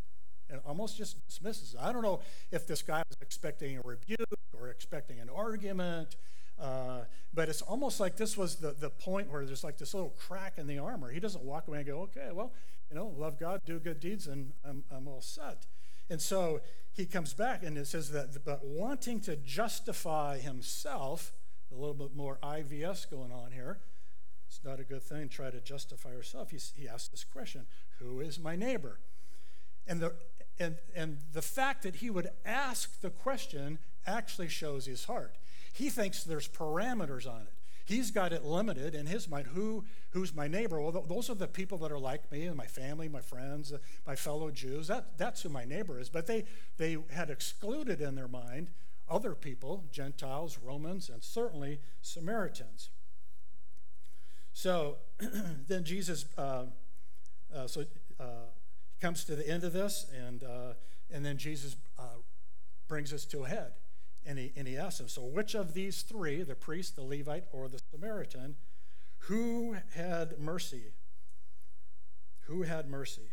[0.51, 1.81] And almost just dismisses it.
[1.81, 2.21] I don't know
[2.53, 6.17] if this guy was expecting a rebuke or expecting an argument
[6.61, 10.11] uh, but it's almost like this was the, the point where there's like this little
[10.11, 11.11] crack in the armor.
[11.11, 12.53] He doesn't walk away and go, okay, well,
[12.91, 15.67] you know, love God, do good deeds, and I'm, I'm all set.
[16.11, 16.61] And so
[16.99, 21.33] he comes back and it says that, but wanting to justify himself,
[21.73, 23.79] a little bit more IVS going on here,
[24.49, 25.29] it's not a good thing.
[25.29, 26.51] to Try to justify yourself.
[26.51, 27.67] He, he asks this question
[28.01, 28.99] Who is my neighbor?
[29.87, 30.15] And the,
[30.59, 35.37] and, and the fact that he would ask the question actually shows his heart.
[35.73, 37.53] He thinks there's parameters on it.
[37.88, 39.46] He's got it limited in his mind.
[39.55, 40.79] Who, who's my neighbor?
[40.79, 43.79] Well, those are the people that are like me and my family, my friends, uh,
[44.07, 44.88] my fellow Jews.
[44.88, 46.11] That, that's who my neighbor is.
[46.11, 46.44] But they,
[46.77, 48.68] they had excluded in their mind
[49.09, 52.90] other people, Gentiles, Romans, and certainly Samaritans.
[54.53, 54.98] So
[55.66, 56.64] then Jesus, uh,
[57.57, 57.87] uh, so
[58.20, 58.51] uh,
[59.01, 60.74] comes to the end of this, and uh,
[61.11, 62.18] and then Jesus uh,
[62.87, 63.72] brings us to a head.
[64.29, 67.67] And he, and asks him, So which of these three, the priest, the Levite, or
[67.67, 68.57] the Samaritan,
[69.21, 70.93] who had mercy?
[72.43, 73.31] Who had mercy?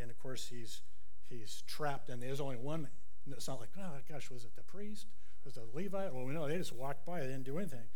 [0.00, 0.82] And of course, he's,
[1.30, 2.88] he's trapped, and there's only one.
[3.30, 5.06] It's not like, oh gosh, was it the priest?
[5.44, 6.12] Was it the Levite?
[6.12, 7.86] Well, we know they just walked by, they didn't do anything.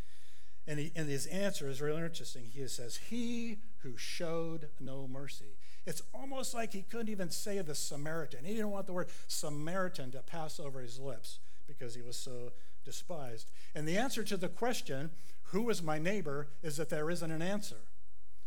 [0.68, 2.44] And, he, and his answer is really interesting.
[2.52, 5.56] He says, He who showed no mercy.
[5.84, 8.44] It's almost like he couldn't even say the Samaritan.
[8.44, 12.52] He didn't want the word Samaritan to pass over his lips because he was so
[12.84, 13.50] despised.
[13.74, 15.10] And the answer to the question,
[15.50, 17.76] who is my neighbor, is that there isn't an answer.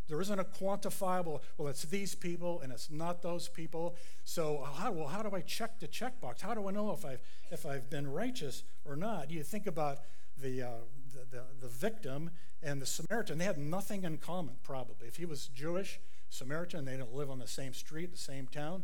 [0.09, 3.95] There isn't a quantifiable, well, it's these people and it's not those people.
[4.23, 6.41] So, how, well, how do I check the checkbox?
[6.41, 9.29] How do I know if I've, if I've been righteous or not?
[9.29, 9.99] You think about
[10.41, 10.69] the, uh,
[11.13, 12.31] the, the, the victim
[12.63, 15.07] and the Samaritan, they had nothing in common, probably.
[15.07, 15.99] If he was Jewish,
[16.31, 18.83] Samaritan, they didn't live on the same street, the same town,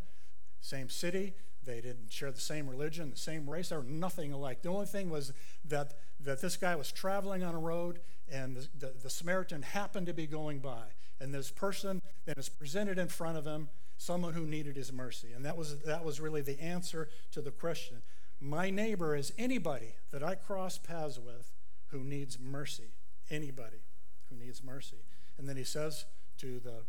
[0.62, 1.34] same city.
[1.66, 3.70] They didn't share the same religion, the same race.
[3.70, 4.62] They were nothing alike.
[4.62, 5.34] The only thing was
[5.66, 8.00] that, that this guy was traveling on a road
[8.32, 10.84] and the, the, the Samaritan happened to be going by.
[11.20, 15.32] And this person that is presented in front of him, someone who needed his mercy.
[15.34, 17.98] And that was, that was really the answer to the question.
[18.40, 21.52] My neighbor is anybody that I cross paths with
[21.88, 22.92] who needs mercy.
[23.30, 23.84] Anybody
[24.30, 24.98] who needs mercy.
[25.38, 26.06] And then he says
[26.40, 26.84] to the,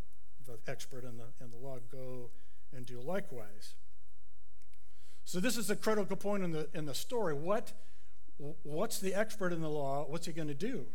[0.45, 2.31] the expert in the, in the law, go
[2.75, 3.75] and do likewise.
[5.27, 7.35] So this is a critical point in the in the story.
[7.35, 7.73] What
[8.63, 10.07] what's the expert in the law?
[10.09, 10.87] What's he going to do?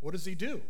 [0.00, 0.60] What does he do?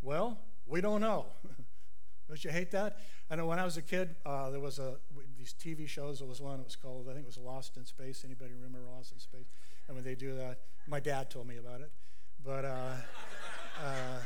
[0.00, 1.26] Well, we don't know.
[2.28, 2.98] Don't you hate that?
[3.30, 4.96] I know when I was a kid, uh, there was a
[5.38, 6.18] these TV shows.
[6.18, 6.58] There was one.
[6.60, 8.22] It was called I think it was Lost in Space.
[8.24, 9.46] Anybody remember Lost in Space?
[9.88, 11.90] And when they do that, my dad told me about it.
[12.44, 12.92] But uh,
[13.84, 14.18] uh,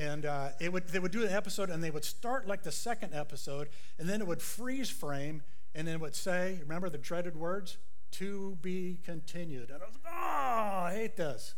[0.00, 2.72] and uh, it would they would do an episode, and they would start like the
[2.72, 5.42] second episode, and then it would freeze frame,
[5.74, 7.76] and then it would say, remember the dreaded words,
[8.12, 11.54] "To be continued." And I was like, oh, I hate this.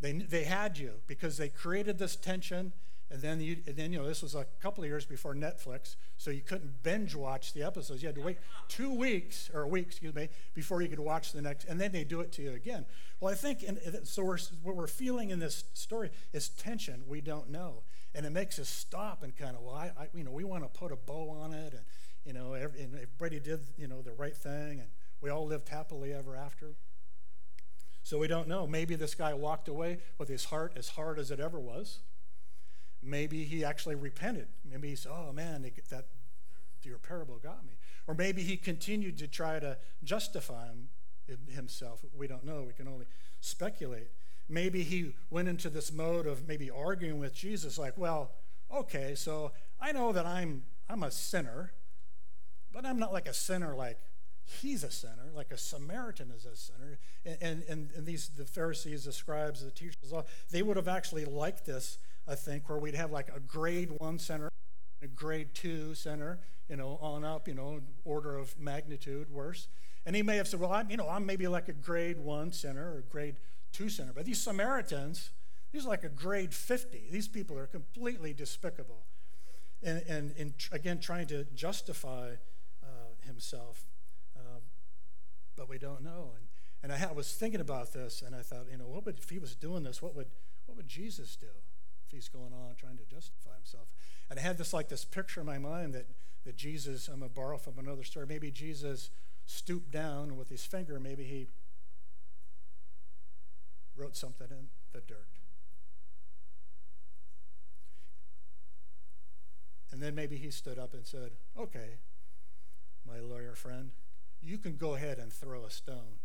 [0.00, 2.74] They they had you because they created this tension
[3.10, 5.96] and then, you, and then, you know, this was a couple of years before Netflix,
[6.18, 8.02] so you couldn't binge watch the episodes.
[8.02, 11.32] You had to wait two weeks, or a week, excuse me, before you could watch
[11.32, 12.84] the next, and then they do it to you again.
[13.20, 17.20] Well, I think, in, so we're, what we're feeling in this story is tension we
[17.20, 17.82] don't know.
[18.14, 20.62] And it makes us stop and kind of, well, I, I you know, we want
[20.64, 21.82] to put a bow on it, and,
[22.26, 24.88] you know, every, and everybody did, you know, the right thing, and
[25.20, 26.74] we all lived happily ever after.
[28.02, 28.66] So we don't know.
[28.66, 32.00] Maybe this guy walked away with his heart as hard as it ever was.
[33.02, 34.48] Maybe he actually repented.
[34.68, 36.06] Maybe he said, oh man, that
[36.82, 37.74] your parable got me.
[38.06, 40.88] Or maybe he continued to try to justify him,
[41.48, 42.04] himself.
[42.16, 42.64] We don't know.
[42.66, 43.06] We can only
[43.40, 44.08] speculate.
[44.48, 48.32] Maybe he went into this mode of maybe arguing with Jesus, like, well,
[48.74, 51.72] okay, so I know that I'm I'm a sinner,
[52.72, 53.98] but I'm not like a sinner like
[54.48, 56.98] he's a sinner, like a Samaritan is a sinner.
[57.26, 60.12] And, and, and these the Pharisees, the scribes, the teachers,
[60.50, 64.18] they would have actually liked this I think, where we'd have like a grade one
[64.18, 64.50] center,
[65.02, 69.68] a grade two center, you know, on up, you know, order of magnitude worse.
[70.04, 72.52] And he may have said, well, I'm, you know, I'm maybe like a grade one
[72.52, 73.36] center or grade
[73.72, 74.12] two center.
[74.14, 75.30] But these Samaritans,
[75.72, 77.08] these are like a grade 50.
[77.10, 79.04] These people are completely despicable.
[79.82, 82.32] And, and, and again, trying to justify
[82.82, 83.84] uh, himself.
[84.36, 84.60] Uh,
[85.56, 86.32] but we don't know.
[86.36, 89.18] And, and I, I was thinking about this, and I thought, you know, what would,
[89.18, 90.28] if he was doing this, what would,
[90.66, 91.46] what would Jesus do?
[92.12, 93.88] He's going on trying to justify himself.
[94.30, 96.06] And I had this like this picture in my mind that,
[96.44, 99.10] that Jesus, I'm going to borrow from another story, maybe Jesus
[99.46, 101.48] stooped down with his finger, maybe he
[103.96, 105.26] wrote something in the dirt.
[109.90, 111.98] And then maybe he stood up and said, Okay,
[113.06, 113.90] my lawyer friend,
[114.42, 116.20] you can go ahead and throw a stone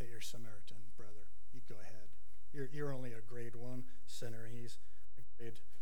[0.00, 1.28] at your Samaritan brother.
[1.52, 2.08] You go ahead.
[2.52, 4.48] You're, you're only a grade one sinner.
[4.50, 4.78] He's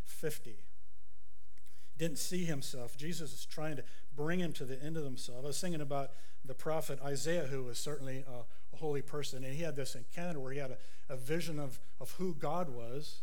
[0.04, 0.50] 50.
[0.50, 2.96] He didn't see himself.
[2.96, 5.44] Jesus is trying to bring him to the end of himself.
[5.44, 6.10] I was thinking about
[6.44, 10.40] the prophet Isaiah, who was certainly a, a holy person, and he had this encounter
[10.40, 10.78] where he had a,
[11.12, 13.22] a vision of, of who God was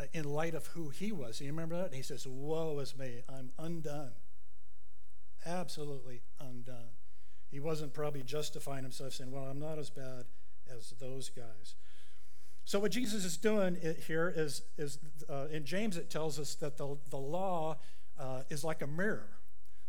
[0.00, 1.40] uh, in light of who he was.
[1.40, 1.86] You remember that?
[1.86, 4.12] And he says, Woe is me, I'm undone.
[5.46, 6.96] Absolutely undone.
[7.50, 10.24] He wasn't probably justifying himself, saying, Well, I'm not as bad
[10.68, 11.74] as those guys.
[12.66, 14.98] So, what Jesus is doing here is, is
[15.28, 17.76] uh, in James, it tells us that the, the law
[18.18, 19.28] uh, is like a mirror,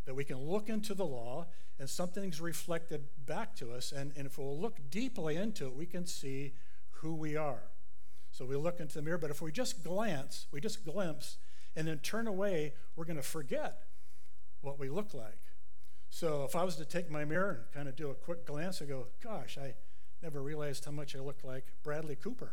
[0.06, 1.48] that we can look into the law
[1.80, 3.94] and something's reflected back to us.
[3.94, 6.54] And, and if we'll look deeply into it, we can see
[6.92, 7.64] who we are.
[8.32, 11.38] So, we look into the mirror, but if we just glance, we just glimpse,
[11.78, 13.84] and then turn away, we're going to forget
[14.60, 15.40] what we look like.
[16.10, 18.82] So, if I was to take my mirror and kind of do a quick glance
[18.82, 19.76] and go, gosh, I
[20.22, 22.52] never realized how much I look like Bradley Cooper.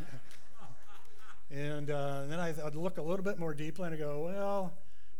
[1.50, 4.74] and, uh, then I'd, I'd look a little bit more deeply and I go, well,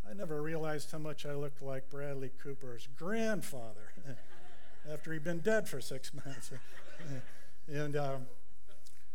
[0.09, 3.93] I never realized how much I looked like Bradley Cooper's grandfather
[4.93, 6.53] after he'd been dead for six months.
[7.69, 8.27] and um,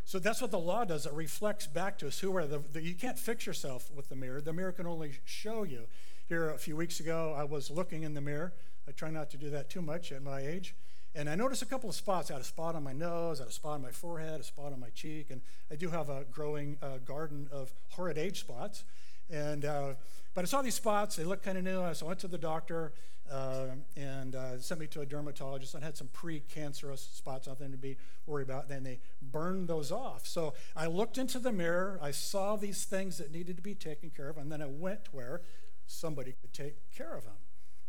[0.10, 1.06] so that's what the law does.
[1.06, 4.15] It reflects back to us who are the, the, you can't fix yourself with the
[4.15, 4.41] mirror.
[4.41, 5.86] The mirror can only show you.
[6.28, 8.54] Here a few weeks ago, I was looking in the mirror.
[8.88, 10.74] I try not to do that too much at my age.
[11.15, 12.30] And I noticed a couple of spots.
[12.30, 14.43] I had a spot on my nose, I had a spot on my forehead, a
[14.43, 15.41] spot on my cheek, and
[15.72, 18.84] I do have a growing uh, garden of horrid age spots.
[19.30, 19.93] And uh,
[20.34, 21.93] but I saw these spots; they looked kind of new.
[21.93, 22.93] So I went to the doctor
[23.32, 25.76] uh, and uh, sent me to a dermatologist.
[25.76, 28.70] I had some pre-cancerous spots, nothing to be worried about.
[28.70, 30.28] Then they burned those off.
[30.28, 31.99] So I looked into the mirror.
[32.01, 35.10] I saw these things that needed to be taken care of, and then I went
[35.12, 35.41] where
[35.86, 37.34] somebody could take care of them.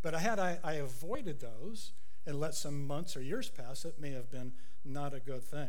[0.02, 1.92] But I had I, I avoided those
[2.30, 4.52] and let some months or years pass, it may have been
[4.84, 5.68] not a good thing.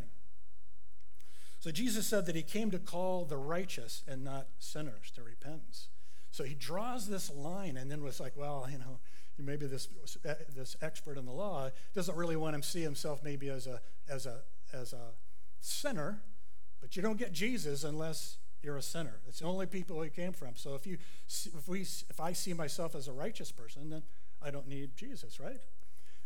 [1.59, 5.89] So Jesus said that he came to call the righteous and not sinners to repentance.
[6.31, 8.99] So he draws this line and then was like, well, you know,
[9.37, 9.87] maybe this
[10.55, 13.81] this expert in the law doesn't really want him to see himself maybe as a
[14.09, 14.41] as a
[14.71, 15.13] as a
[15.59, 16.21] sinner,
[16.79, 19.19] but you don't get Jesus unless you're a sinner.
[19.27, 20.55] It's the only people he came from.
[20.55, 20.97] So if you
[21.27, 24.03] if we if I see myself as a righteous person, then
[24.41, 25.61] I don't need Jesus, right?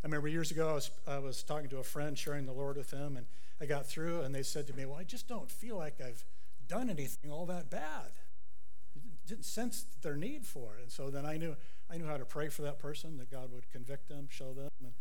[0.05, 2.77] I remember years ago, I was, I was talking to a friend, sharing the Lord
[2.77, 3.25] with them, and
[3.59, 6.23] I got through, and they said to me, Well, I just don't feel like I've
[6.67, 8.11] done anything all that bad.
[9.25, 10.83] didn't sense their need for it.
[10.83, 11.55] And so then I knew
[11.89, 14.69] I knew how to pray for that person, that God would convict them, show them,
[14.79, 14.93] and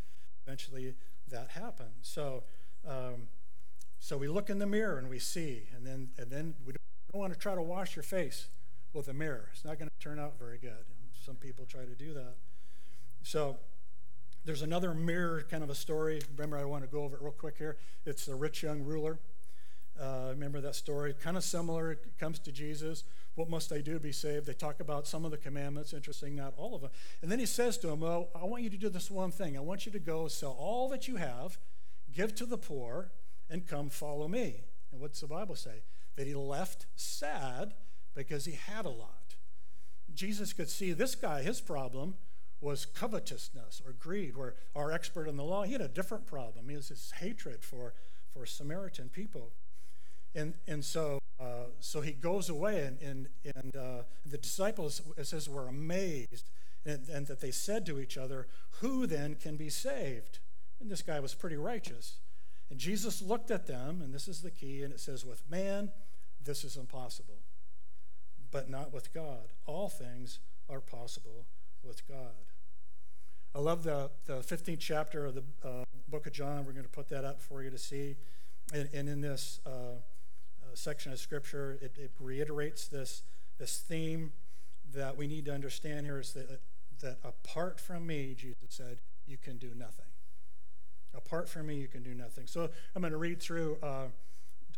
[0.46, 0.94] eventually
[1.28, 2.00] that happened.
[2.00, 2.44] So
[2.88, 3.28] um,
[3.98, 6.72] so we look in the mirror and we see, and then and then we
[7.12, 8.48] don't want to try to wash your face
[8.94, 9.50] with a mirror.
[9.52, 10.86] It's not going to turn out very good.
[11.26, 12.36] Some people try to do that.
[13.22, 13.58] So
[14.44, 16.20] there's another mirror kind of a story.
[16.36, 17.76] Remember, I want to go over it real quick here.
[18.04, 19.18] It's the rich young ruler.
[20.00, 21.14] Uh, remember that story?
[21.14, 21.92] Kind of similar.
[21.92, 23.04] It comes to Jesus.
[23.36, 24.46] What must I do to be saved?
[24.46, 26.90] They talk about some of the commandments, interesting, not all of them.
[27.22, 29.56] And then he says to him, Well, I want you to do this one thing.
[29.56, 31.58] I want you to go sell all that you have,
[32.12, 33.12] give to the poor,
[33.48, 34.62] and come follow me.
[34.92, 35.82] And what's the Bible say?
[36.16, 37.74] That he left sad
[38.14, 39.36] because he had a lot.
[40.12, 42.14] Jesus could see this guy, his problem
[42.64, 46.66] was covetousness or greed, where our expert in the law, he had a different problem.
[46.68, 47.92] He has this hatred for,
[48.32, 49.52] for Samaritan people.
[50.34, 55.26] And, and so, uh, so he goes away, and, and, and uh, the disciples, it
[55.26, 56.48] says, were amazed,
[56.86, 58.48] and, and that they said to each other,
[58.80, 60.38] Who then can be saved?
[60.80, 62.16] And this guy was pretty righteous.
[62.70, 65.90] And Jesus looked at them, and this is the key, and it says, With man,
[66.42, 67.40] this is impossible,
[68.50, 69.52] but not with God.
[69.66, 70.38] All things
[70.68, 71.44] are possible
[71.82, 72.53] with God.
[73.56, 76.64] I love the, the 15th chapter of the uh, book of John.
[76.66, 78.16] We're going to put that up for you to see.
[78.72, 79.94] And, and in this uh, uh,
[80.74, 83.22] section of scripture, it, it, reiterates this,
[83.58, 84.32] this theme
[84.92, 86.60] that we need to understand here is that,
[87.00, 90.06] that apart from me, Jesus said, you can do nothing.
[91.14, 92.48] Apart from me, you can do nothing.
[92.48, 93.78] So I'm going to read through.
[93.80, 94.06] Uh,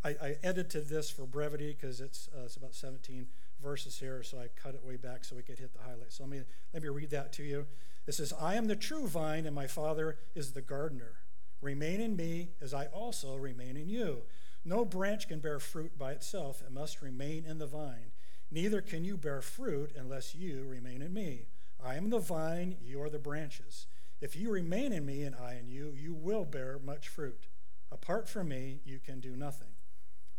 [0.04, 3.26] I, I, edited this for brevity because it's, uh, it's about 17
[3.62, 6.16] verses here, so I cut it way back so we could hit the highlights.
[6.16, 6.42] So let me,
[6.74, 7.66] let me read that to you.
[8.06, 11.16] It says, I am the true vine, and my Father is the gardener.
[11.60, 14.22] Remain in me as I also remain in you.
[14.64, 18.12] No branch can bear fruit by itself, it must remain in the vine.
[18.50, 21.46] Neither can you bear fruit unless you remain in me.
[21.84, 23.86] I am the vine, you are the branches.
[24.20, 27.48] If you remain in me and I in you, you will bear much fruit.
[27.92, 29.74] Apart from me, you can do nothing.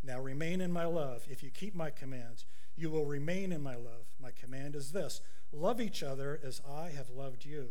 [0.03, 1.25] Now remain in my love.
[1.29, 2.45] If you keep my commands,
[2.75, 4.07] you will remain in my love.
[4.21, 5.21] My command is this
[5.51, 7.69] Love each other as I have loved you.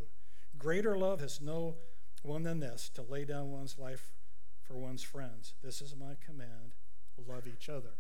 [0.59, 1.77] Greater love has no
[2.22, 4.12] one than this to lay down one's life
[4.62, 5.55] for one's friends.
[5.62, 6.72] This is my command
[7.27, 7.95] love each other.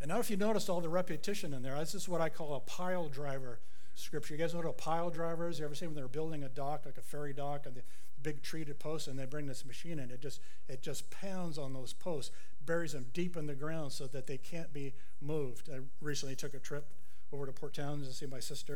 [0.00, 2.54] And now, if you noticed all the repetition in there, this is what I call
[2.54, 3.60] a pile driver
[3.94, 4.34] scripture.
[4.34, 5.58] You guys know what a pile driver is?
[5.58, 7.82] You ever seen when they're building a dock, like a ferry dock, and the
[8.22, 10.10] big treated posts, and they bring this machine in?
[10.10, 12.32] It just it just pounds on those posts,
[12.64, 15.68] buries them deep in the ground so that they can't be moved.
[15.68, 16.86] I recently took a trip
[17.32, 18.74] over to Port Townsend to see my sister.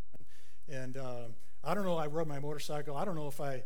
[0.69, 1.25] And, and uh,
[1.63, 2.97] I don't know, I rode my motorcycle.
[2.97, 3.63] I don't know if I,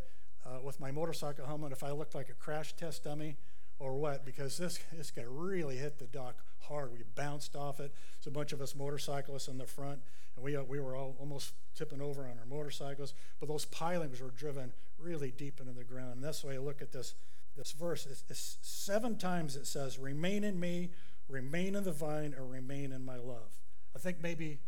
[0.46, 3.36] uh, with my motorcycle helmet, if I looked like a crash test dummy
[3.78, 6.92] or what, because this, this guy really hit the dock hard.
[6.92, 7.92] We bounced off it.
[8.16, 10.00] There's a bunch of us motorcyclists in the front,
[10.36, 13.14] and we, uh, we were all almost tipping over on our motorcycles.
[13.40, 16.14] But those pilings were driven really deep into the ground.
[16.16, 17.14] And that's why I look at this,
[17.56, 18.06] this verse.
[18.06, 20.90] It's, it's seven times it says, Remain in me,
[21.28, 23.50] remain in the vine, or remain in my love.
[23.94, 24.58] I think maybe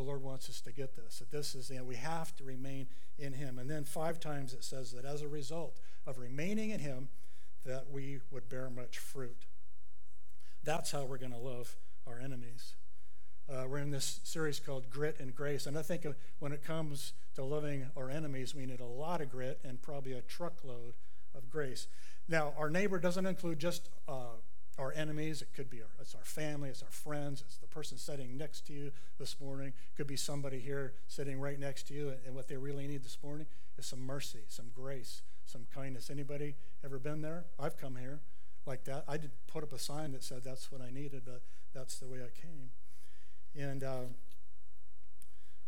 [0.00, 1.18] the Lord wants us to get this.
[1.18, 2.86] That this is, you know, we have to remain
[3.18, 3.58] in Him.
[3.58, 7.10] And then five times it says that as a result of remaining in Him,
[7.66, 9.44] that we would bear much fruit.
[10.64, 11.76] That's how we're going to love
[12.06, 12.76] our enemies.
[13.46, 15.66] Uh, we're in this series called Grit and Grace.
[15.66, 16.06] And I think
[16.38, 20.12] when it comes to loving our enemies, we need a lot of grit and probably
[20.12, 20.94] a truckload
[21.34, 21.88] of grace.
[22.26, 24.38] Now, our neighbor doesn't include just uh,
[24.78, 25.42] our enemies.
[25.42, 28.66] It could be our, it's our family, it's our friends, it's the person sitting next
[28.66, 29.68] to you this morning.
[29.68, 33.02] It could be somebody here sitting right next to you, and what they really need
[33.04, 33.46] this morning
[33.78, 36.10] is some mercy, some grace, some kindness.
[36.10, 36.54] Anybody
[36.84, 37.44] ever been there?
[37.58, 38.20] I've come here
[38.66, 39.04] like that.
[39.08, 41.42] I did put up a sign that said that's what I needed, but
[41.74, 42.70] that's the way I came.
[43.56, 44.04] And uh,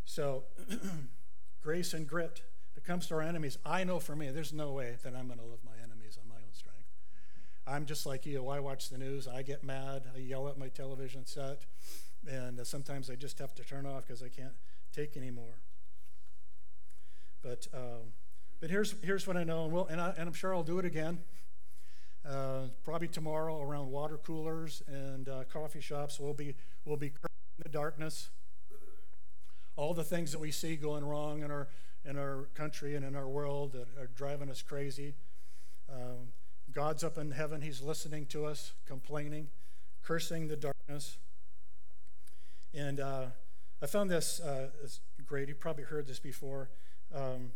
[0.04, 0.44] so,
[1.62, 2.42] grace and grit.
[2.76, 3.58] It comes to our enemies.
[3.64, 5.71] I know for me, there's no way that I'm going to live my
[7.66, 8.48] I'm just like you.
[8.48, 9.28] I watch the news.
[9.28, 10.02] I get mad.
[10.14, 11.64] I yell at my television set.
[12.28, 14.54] And uh, sometimes I just have to turn off because I can't
[14.92, 15.58] take anymore.
[17.42, 18.12] But, um,
[18.60, 20.78] but here's, here's what I know, and, we'll, and, I, and I'm sure I'll do
[20.78, 21.18] it again.
[22.24, 26.20] Uh, probably tomorrow around water coolers and uh, coffee shops.
[26.20, 26.54] We'll be,
[26.84, 28.30] we'll be in the darkness.
[29.74, 31.66] All the things that we see going wrong in our,
[32.04, 35.14] in our country and in our world that are driving us crazy.
[35.92, 36.28] Um,
[36.72, 37.60] God's up in heaven.
[37.60, 39.48] He's listening to us, complaining,
[40.02, 41.18] cursing the darkness.
[42.74, 43.26] And uh,
[43.82, 44.68] I found this uh,
[45.26, 45.48] great.
[45.48, 46.70] You probably heard this before.
[47.14, 47.52] Um,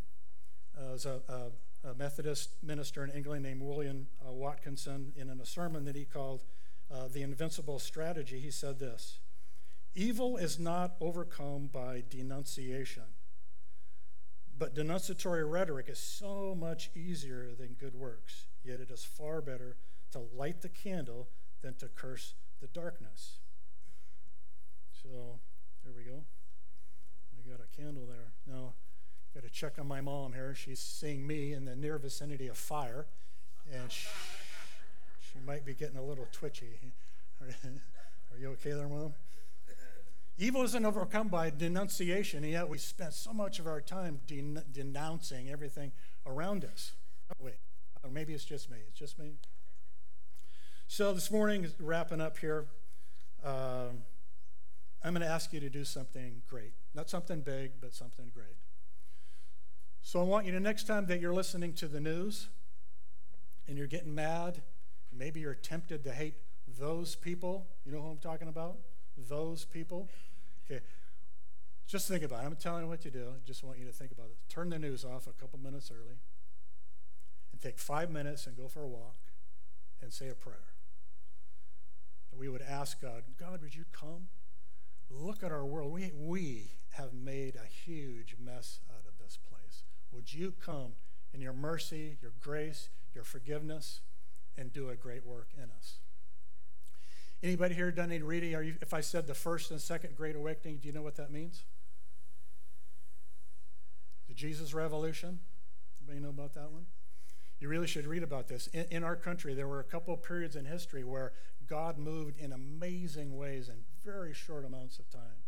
[0.79, 5.87] uh, a, a, a, Methodist minister in England named William uh, Watkinson, in a sermon
[5.87, 6.45] that he called
[6.93, 9.21] uh, The Invincible Strategy, he said this
[9.95, 13.05] Evil is not overcome by denunciation.
[14.59, 19.77] But denunciatory rhetoric is so much easier than good works, yet it is far better
[20.13, 21.29] to light the candle
[21.63, 23.39] than to curse the darkness.
[25.03, 25.39] So,
[25.85, 26.25] there we go.
[27.37, 28.33] We got a candle there.
[28.47, 28.75] Now,
[29.35, 30.55] got to check on my mom here.
[30.55, 33.07] She's seeing me in the near vicinity of fire,
[33.73, 34.09] and she,
[35.21, 36.93] she might be getting a little twitchy.
[37.41, 39.15] Are you okay there, mom?
[40.39, 44.63] Evil isn't overcome by denunciation, and yet we spend so much of our time den-
[44.71, 45.93] denouncing everything
[46.27, 46.93] around us.
[47.31, 47.55] Oh, wait,
[48.07, 48.79] oh, maybe it's just me.
[48.89, 49.33] It's just me.
[50.89, 52.67] So this morning, wrapping up here,
[53.45, 53.89] uh,
[55.03, 56.73] I'm going to ask you to do something great.
[56.95, 58.57] Not something big, but something great.
[60.03, 62.49] So I want you to, next time that you're listening to the news
[63.67, 64.63] and you're getting mad,
[65.13, 66.35] maybe you're tempted to hate
[66.79, 67.67] those people.
[67.85, 68.79] You know who I'm talking about?
[69.17, 70.09] Those people.
[70.71, 70.83] Okay.
[71.89, 72.47] Just think about it.
[72.47, 73.29] I'm telling you what to do.
[73.35, 74.37] I just want you to think about it.
[74.49, 76.17] Turn the news off a couple minutes early
[77.57, 79.17] and take five minutes and go for a walk
[80.03, 80.75] and say a prayer.
[82.31, 84.29] And we would ask God, God, would you come?
[85.11, 85.91] Look at our world.
[85.91, 89.85] We, we have made a huge mess out of this place.
[90.13, 90.93] Would you come
[91.33, 94.01] in your mercy, your grace, your forgiveness,
[94.59, 95.95] and do a great work in us?
[97.43, 98.55] Anybody here done any reading?
[98.55, 101.17] Are you, if I said the first and second Great Awakening, do you know what
[101.17, 101.65] that means?
[104.29, 105.39] The Jesus Revolution?
[106.03, 106.85] Anybody know about that one?
[107.59, 108.69] You really should read about this.
[108.69, 111.33] In, in our country, there were a couple of periods in history where
[111.67, 115.43] God moved in amazing ways in very short amounts of time.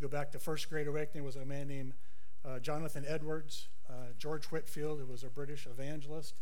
[0.00, 1.92] Go back to First Great Awakening was a man named
[2.44, 3.68] uh, Jonathan Edwards.
[3.88, 6.40] Uh, George Whitefield, who was a British evangelist,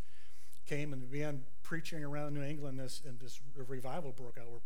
[0.66, 2.78] came and began preaching around New England.
[2.78, 4.60] This and this revival broke out where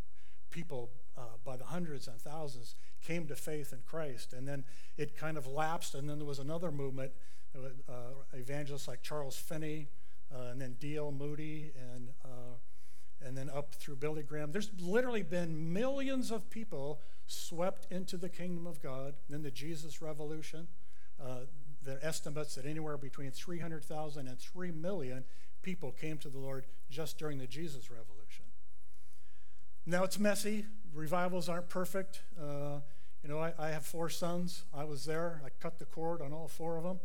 [0.50, 4.32] people uh, by the hundreds and thousands came to faith in Christ.
[4.32, 4.64] And then
[4.96, 7.12] it kind of lapsed, and then there was another movement,
[7.56, 7.92] uh,
[8.32, 10.01] evangelists like Charles Finney, uh,
[10.50, 11.12] and then D.L.
[11.12, 12.56] Moody, and, uh,
[13.24, 14.52] and then up through Billy Graham.
[14.52, 19.14] There's literally been millions of people swept into the kingdom of God.
[19.28, 20.68] Then the Jesus Revolution.
[21.22, 21.46] Uh,
[21.84, 25.24] the estimates that anywhere between 300,000 and 3 million
[25.62, 28.44] people came to the Lord just during the Jesus Revolution.
[29.86, 30.66] Now it's messy.
[30.94, 32.20] Revivals aren't perfect.
[32.40, 32.80] Uh,
[33.22, 34.64] you know, I, I, have four sons.
[34.74, 35.40] I was there.
[35.44, 37.00] I cut the cord on all four of them,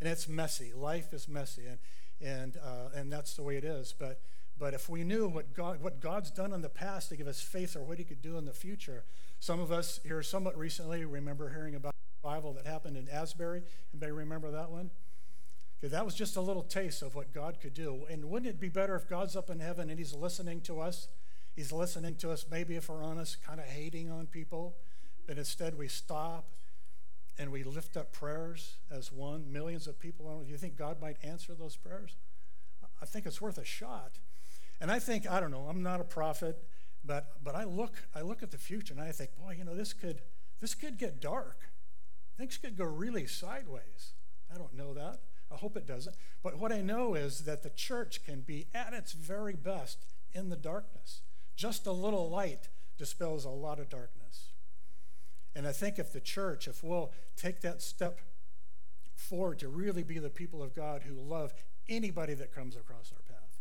[0.00, 0.72] and it's messy.
[0.74, 1.78] Life is messy, and
[2.22, 3.94] and uh, and that's the way it is.
[3.98, 4.20] But
[4.58, 7.40] but if we knew what God what God's done in the past to give us
[7.40, 9.04] faith or what He could do in the future,
[9.40, 13.62] some of us here somewhat recently remember hearing about a revival that happened in Asbury.
[13.92, 14.90] Anybody remember that one?
[15.78, 18.04] Okay, that was just a little taste of what God could do.
[18.08, 21.08] And wouldn't it be better if God's up in heaven and He's listening to us?
[21.56, 24.76] He's listening to us, maybe if we're honest, kind of hating on people.
[25.26, 26.48] But instead, we stop
[27.38, 29.10] and we lift up prayers as.
[29.12, 30.42] Millions of people.
[30.44, 32.16] Do you think God might answer those prayers?
[33.00, 34.18] I think it's worth a shot.
[34.80, 36.62] And I think, I don't know, I'm not a prophet,
[37.04, 39.74] but, but I, look, I look at the future and I think, boy, you know,
[39.74, 40.22] this could,
[40.60, 41.58] this could get dark.
[42.36, 44.12] Things could go really sideways.
[44.52, 45.20] I don't know that.
[45.50, 46.16] I hope it doesn't.
[46.42, 50.48] But what I know is that the church can be at its very best in
[50.48, 51.20] the darkness.
[51.56, 52.68] Just a little light
[52.98, 54.51] dispels a lot of darkness.
[55.54, 58.20] And I think if the church, if we'll take that step
[59.14, 61.52] forward to really be the people of God who love
[61.88, 63.60] anybody that comes across our path,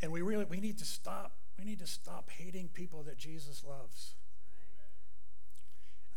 [0.00, 3.64] and we really we need to stop we need to stop hating people that Jesus
[3.64, 4.14] loves.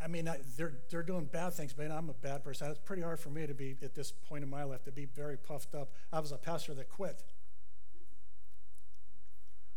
[0.01, 2.69] I mean, I, they're, they're doing bad things, but I'm a bad person.
[2.69, 5.05] It's pretty hard for me to be, at this point in my life, to be
[5.05, 5.91] very puffed up.
[6.11, 7.23] I was a pastor that quit.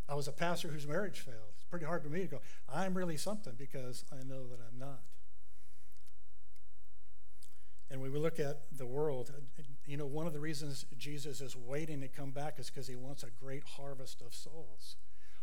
[0.08, 1.57] I was a pastor whose marriage failed.
[1.70, 2.40] Pretty hard for me to go,
[2.72, 5.00] I'm really something because I know that I'm not.
[7.90, 9.32] And when we look at the world,
[9.86, 12.96] you know, one of the reasons Jesus is waiting to come back is because he
[12.96, 14.96] wants a great harvest of souls.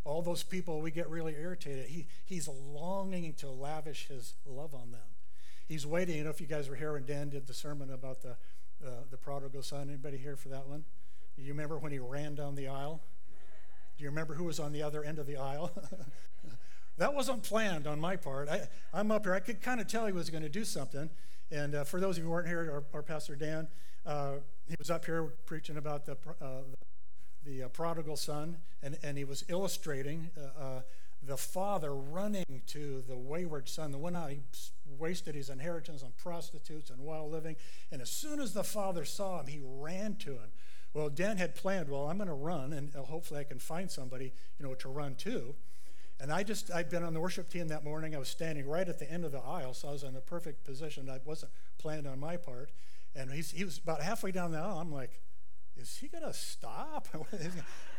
[0.04, 1.88] All those people, we get really irritated.
[1.88, 5.02] He, he's longing to lavish his love on them.
[5.68, 6.18] He's waiting.
[6.18, 8.38] You know, if you guys were here when Dan did the sermon about the,
[8.86, 10.86] uh, the prodigal son, anybody here for that one?
[11.38, 13.02] You remember when he ran down the aisle?
[13.98, 15.72] Do you remember who was on the other end of the aisle?
[16.98, 18.50] that wasn't planned on my part.
[18.50, 19.34] I, am up here.
[19.34, 21.10] I could kind of tell he was going to do something.
[21.52, 23.68] And uh, for those of you who weren't here, our, our Pastor Dan,
[24.06, 24.34] uh,
[24.68, 26.64] he was up here preaching about the, uh,
[27.46, 30.82] the uh, prodigal son, and, and he was illustrating uh, uh,
[31.24, 34.42] the father running to the wayward son, the one he
[35.00, 37.56] wasted his inheritance on prostitutes and wild living.
[37.92, 40.52] And as soon as the father saw him, he ran to him
[40.96, 43.92] well, Dan had planned, well, I'm going to run, and uh, hopefully I can find
[43.92, 45.54] somebody, you know, to run to.
[46.22, 48.16] And I just, I'd been on the worship team that morning.
[48.16, 50.22] I was standing right at the end of the aisle, so I was in the
[50.22, 51.10] perfect position.
[51.10, 52.72] I wasn't planned on my part.
[53.14, 54.80] And he's, he was about halfway down the aisle.
[54.80, 55.20] I'm like,
[55.76, 57.10] is he going to stop?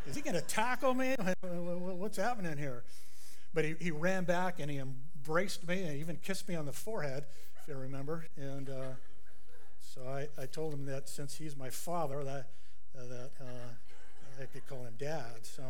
[0.06, 1.16] is he going to tackle me?
[1.42, 2.82] What's happening here?
[3.52, 6.72] But he, he ran back and he embraced me and even kissed me on the
[6.72, 7.26] forehead,
[7.60, 8.24] if you remember.
[8.38, 8.94] And uh,
[9.80, 12.48] so I, I told him that since he's my father, that,
[13.04, 15.42] that uh, I could call him dad.
[15.42, 15.62] So.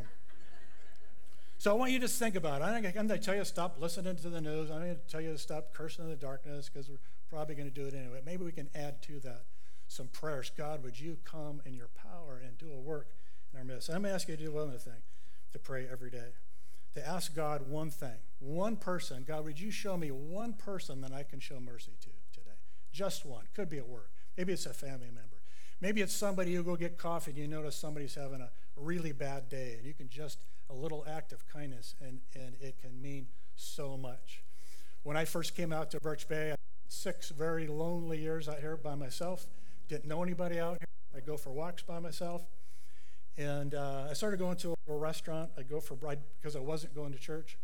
[1.58, 2.64] So I want you to think about it.
[2.66, 4.70] I'm going to tell you to stop listening to the news.
[4.70, 6.98] I'm going to tell you to stop cursing in the darkness because we're
[7.30, 8.20] probably going to do it anyway.
[8.24, 9.44] Maybe we can add to that
[9.88, 10.50] some prayers.
[10.56, 13.08] God, would you come in your power and do a work
[13.52, 13.88] in our midst?
[13.88, 15.02] I'm going to ask you to do one other thing
[15.52, 16.34] to pray every day.
[16.94, 19.24] To ask God one thing, one person.
[19.26, 22.56] God, would you show me one person that I can show mercy to today?
[22.92, 23.44] Just one.
[23.54, 24.10] Could be at work.
[24.36, 25.36] Maybe it's a family member.
[25.80, 29.48] Maybe it's somebody you go get coffee and you notice somebody's having a really bad
[29.48, 30.38] day and you can just
[30.70, 34.42] a little act of kindness, and, and it can mean so much.
[35.02, 36.54] When I first came out to Birch Bay,
[36.88, 39.46] six very lonely years out here by myself,
[39.88, 40.88] didn't know anybody out here.
[41.14, 42.42] I'd go for walks by myself.
[43.38, 45.50] And uh, I started going to a restaurant.
[45.58, 47.58] I'd go for bride because I wasn't going to church.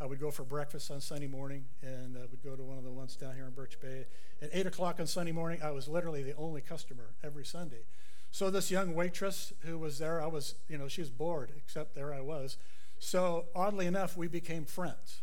[0.00, 2.84] I would go for breakfast on Sunday morning, and I would go to one of
[2.84, 4.06] the ones down here in Birch Bay.
[4.40, 7.84] At 8 o'clock on Sunday morning, I was literally the only customer every Sunday.
[8.30, 11.94] So this young waitress who was there, I was, you know, she was bored, except
[11.94, 12.56] there I was.
[12.98, 15.20] So oddly enough, we became friends.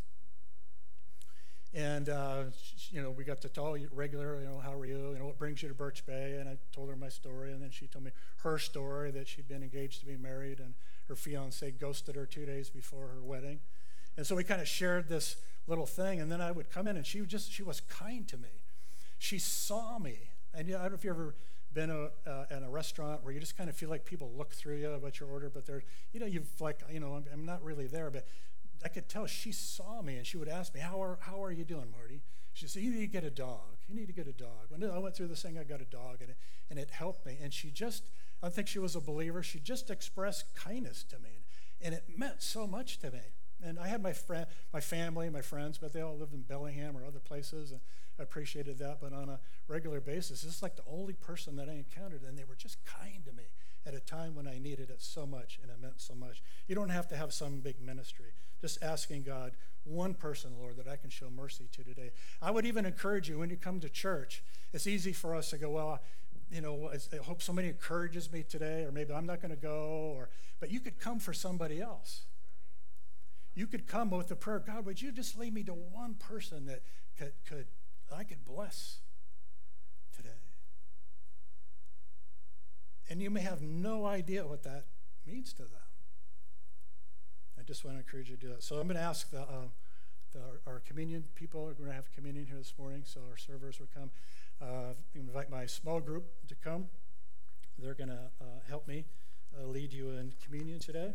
[1.74, 2.44] And, uh,
[2.92, 5.12] you know, we got to talk regular, you know, how are you?
[5.14, 6.38] You know, what brings you to Birch Bay?
[6.40, 7.52] And I told her my story.
[7.52, 10.76] And then she told me her story that she'd been engaged to be married and
[11.08, 13.60] her fiance ghosted her two days before her wedding.
[14.18, 15.38] And so we kind of shared this
[15.68, 16.20] little thing.
[16.20, 18.64] And then I would come in and she just, she was kind to me.
[19.20, 20.18] She saw me.
[20.54, 21.36] And you know, I don't know if you've ever
[21.74, 24.54] been a, uh, in a restaurant where you just kind of feel like people look
[24.54, 27.46] through you about your order, but they're, you know, you've like, you know, I'm, I'm,
[27.46, 28.26] not really there, but
[28.84, 31.52] I could tell she saw me and she would ask me, how are, how are
[31.52, 32.22] you doing, Marty?
[32.54, 33.78] She said, you need to get a dog.
[33.88, 34.70] You need to get a dog.
[34.70, 36.38] When I went through this thing, I got a dog, and it,
[36.72, 37.38] and it helped me.
[37.40, 38.10] And she just,
[38.42, 39.44] I think she was a believer.
[39.44, 41.46] She just expressed kindness to me,
[41.80, 43.22] and it meant so much to me.
[43.64, 46.96] And I had my friend, my family, my friends, but they all lived in Bellingham
[46.96, 47.72] or other places.
[47.72, 47.82] And,
[48.20, 51.70] I appreciated that, but on a regular basis, this is like the only person that
[51.70, 53.44] I encountered, and they were just kind to me
[53.86, 56.42] at a time when I needed it so much and it meant so much.
[56.68, 58.34] You don't have to have some big ministry.
[58.60, 59.52] Just asking God,
[59.84, 62.12] one person, Lord, that I can show mercy to today.
[62.42, 64.44] I would even encourage you when you come to church,
[64.74, 66.02] it's easy for us to go, well,
[66.52, 70.14] you know, I hope somebody encourages me today, or maybe I'm not going to go,
[70.16, 70.30] or
[70.60, 72.22] but you could come for somebody else.
[73.58, 76.68] You could come with the prayer, God, would you just lead me to one person
[76.68, 76.84] that
[77.18, 77.66] could, could
[78.16, 79.00] I could bless
[80.16, 80.30] today.
[83.10, 84.86] And you may have no idea what that
[85.26, 85.88] means to them.
[87.60, 88.62] I just want to encourage you to do that.
[88.62, 89.70] So I'm going to ask the, uh,
[90.34, 93.80] the, our communion people, we're going to have communion here this morning, so our servers
[93.80, 94.12] will come.
[94.62, 96.90] Uh, invite my small group to come.
[97.80, 99.06] They're going to uh, help me
[99.60, 101.14] uh, lead you in communion today.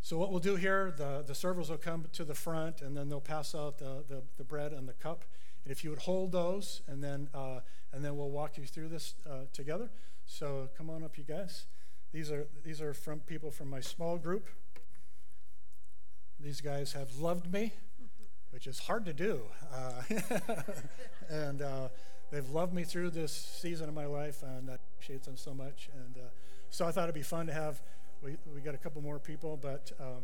[0.00, 3.08] So what we'll do here, the, the servers will come to the front and then
[3.08, 5.24] they'll pass out the, the, the bread and the cup.
[5.64, 7.60] And if you would hold those, and then, uh,
[7.92, 9.90] and then we'll walk you through this uh, together.
[10.24, 11.66] So come on up, you guys.
[12.12, 14.48] These are, these are from people from my small group.
[16.40, 17.74] These guys have loved me,
[18.50, 19.42] which is hard to do.
[19.72, 20.02] Uh,
[21.28, 21.88] and uh,
[22.30, 25.90] they've loved me through this season of my life, and I appreciate them so much.
[25.92, 26.28] And uh,
[26.70, 27.82] so I thought it'd be fun to have
[28.22, 30.22] we, we got a couple more people, but um,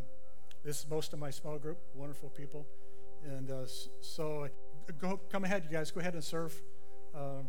[0.64, 2.66] this is most of my small group, wonderful people.
[3.24, 3.66] And uh,
[4.00, 4.48] so
[4.98, 6.60] go, come ahead, you guys, go ahead and serve,
[7.14, 7.48] um,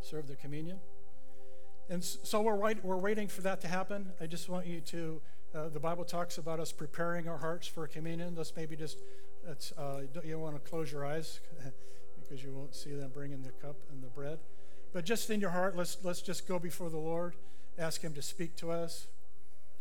[0.00, 0.78] serve the communion.
[1.90, 4.12] And so we're, wait, we're waiting for that to happen.
[4.20, 5.20] I just want you to,
[5.54, 8.34] uh, the Bible talks about us preparing our hearts for communion.
[8.36, 8.98] Let's maybe just,
[9.46, 11.40] it's, uh, you don't want to close your eyes
[12.22, 14.38] because you won't see them bringing the cup and the bread.
[14.94, 17.34] But just in your heart, let's, let's just go before the Lord
[17.78, 19.08] ask Him to speak to us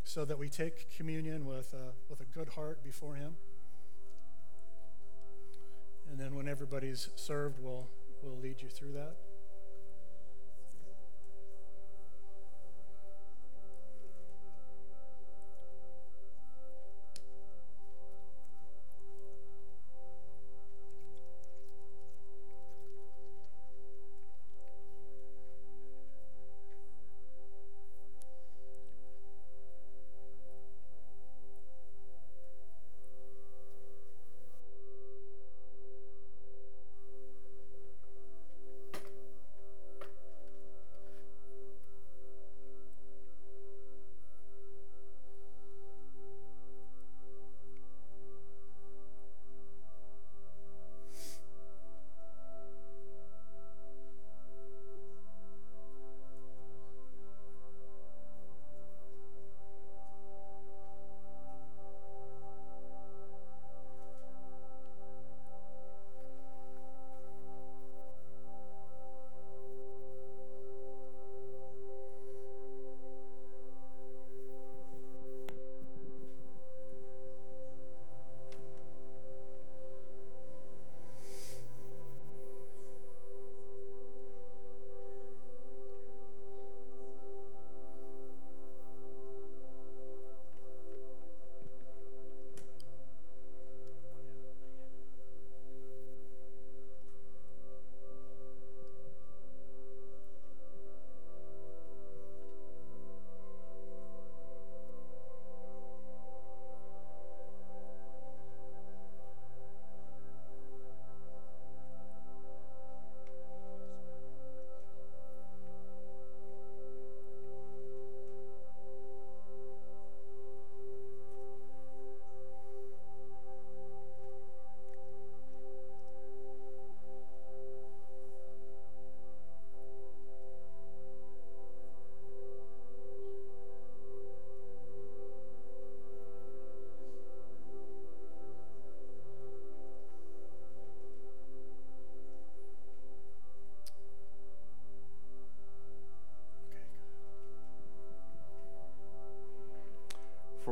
[0.04, 3.36] so that we take communion with, uh, with a good heart before Him.
[6.10, 7.88] And then when everybody's served, we'll,
[8.22, 9.16] we'll lead you through that.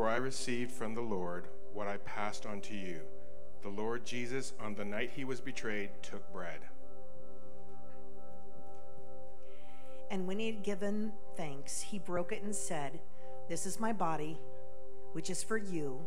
[0.01, 1.45] For I received from the Lord
[1.75, 3.01] what I passed on to you.
[3.61, 6.61] The Lord Jesus, on the night he was betrayed, took bread.
[10.09, 12.99] And when he had given thanks, he broke it and said,
[13.47, 14.39] This is my body,
[15.11, 15.99] which is for you.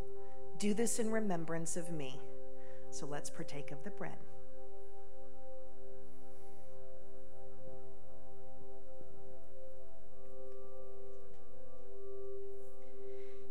[0.58, 2.20] Do this in remembrance of me.
[2.90, 4.18] So let's partake of the bread.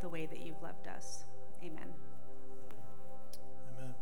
[0.00, 1.24] The, way that you've loved us.
[1.62, 1.88] Amen.
[3.78, 3.94] Amen.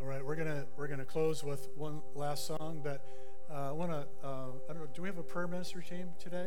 [0.00, 3.04] All right, we're gonna we're gonna close with one last song, but
[3.50, 4.06] uh, I want to.
[4.26, 4.88] Uh, I don't know.
[4.94, 6.46] Do we have a prayer ministry team today?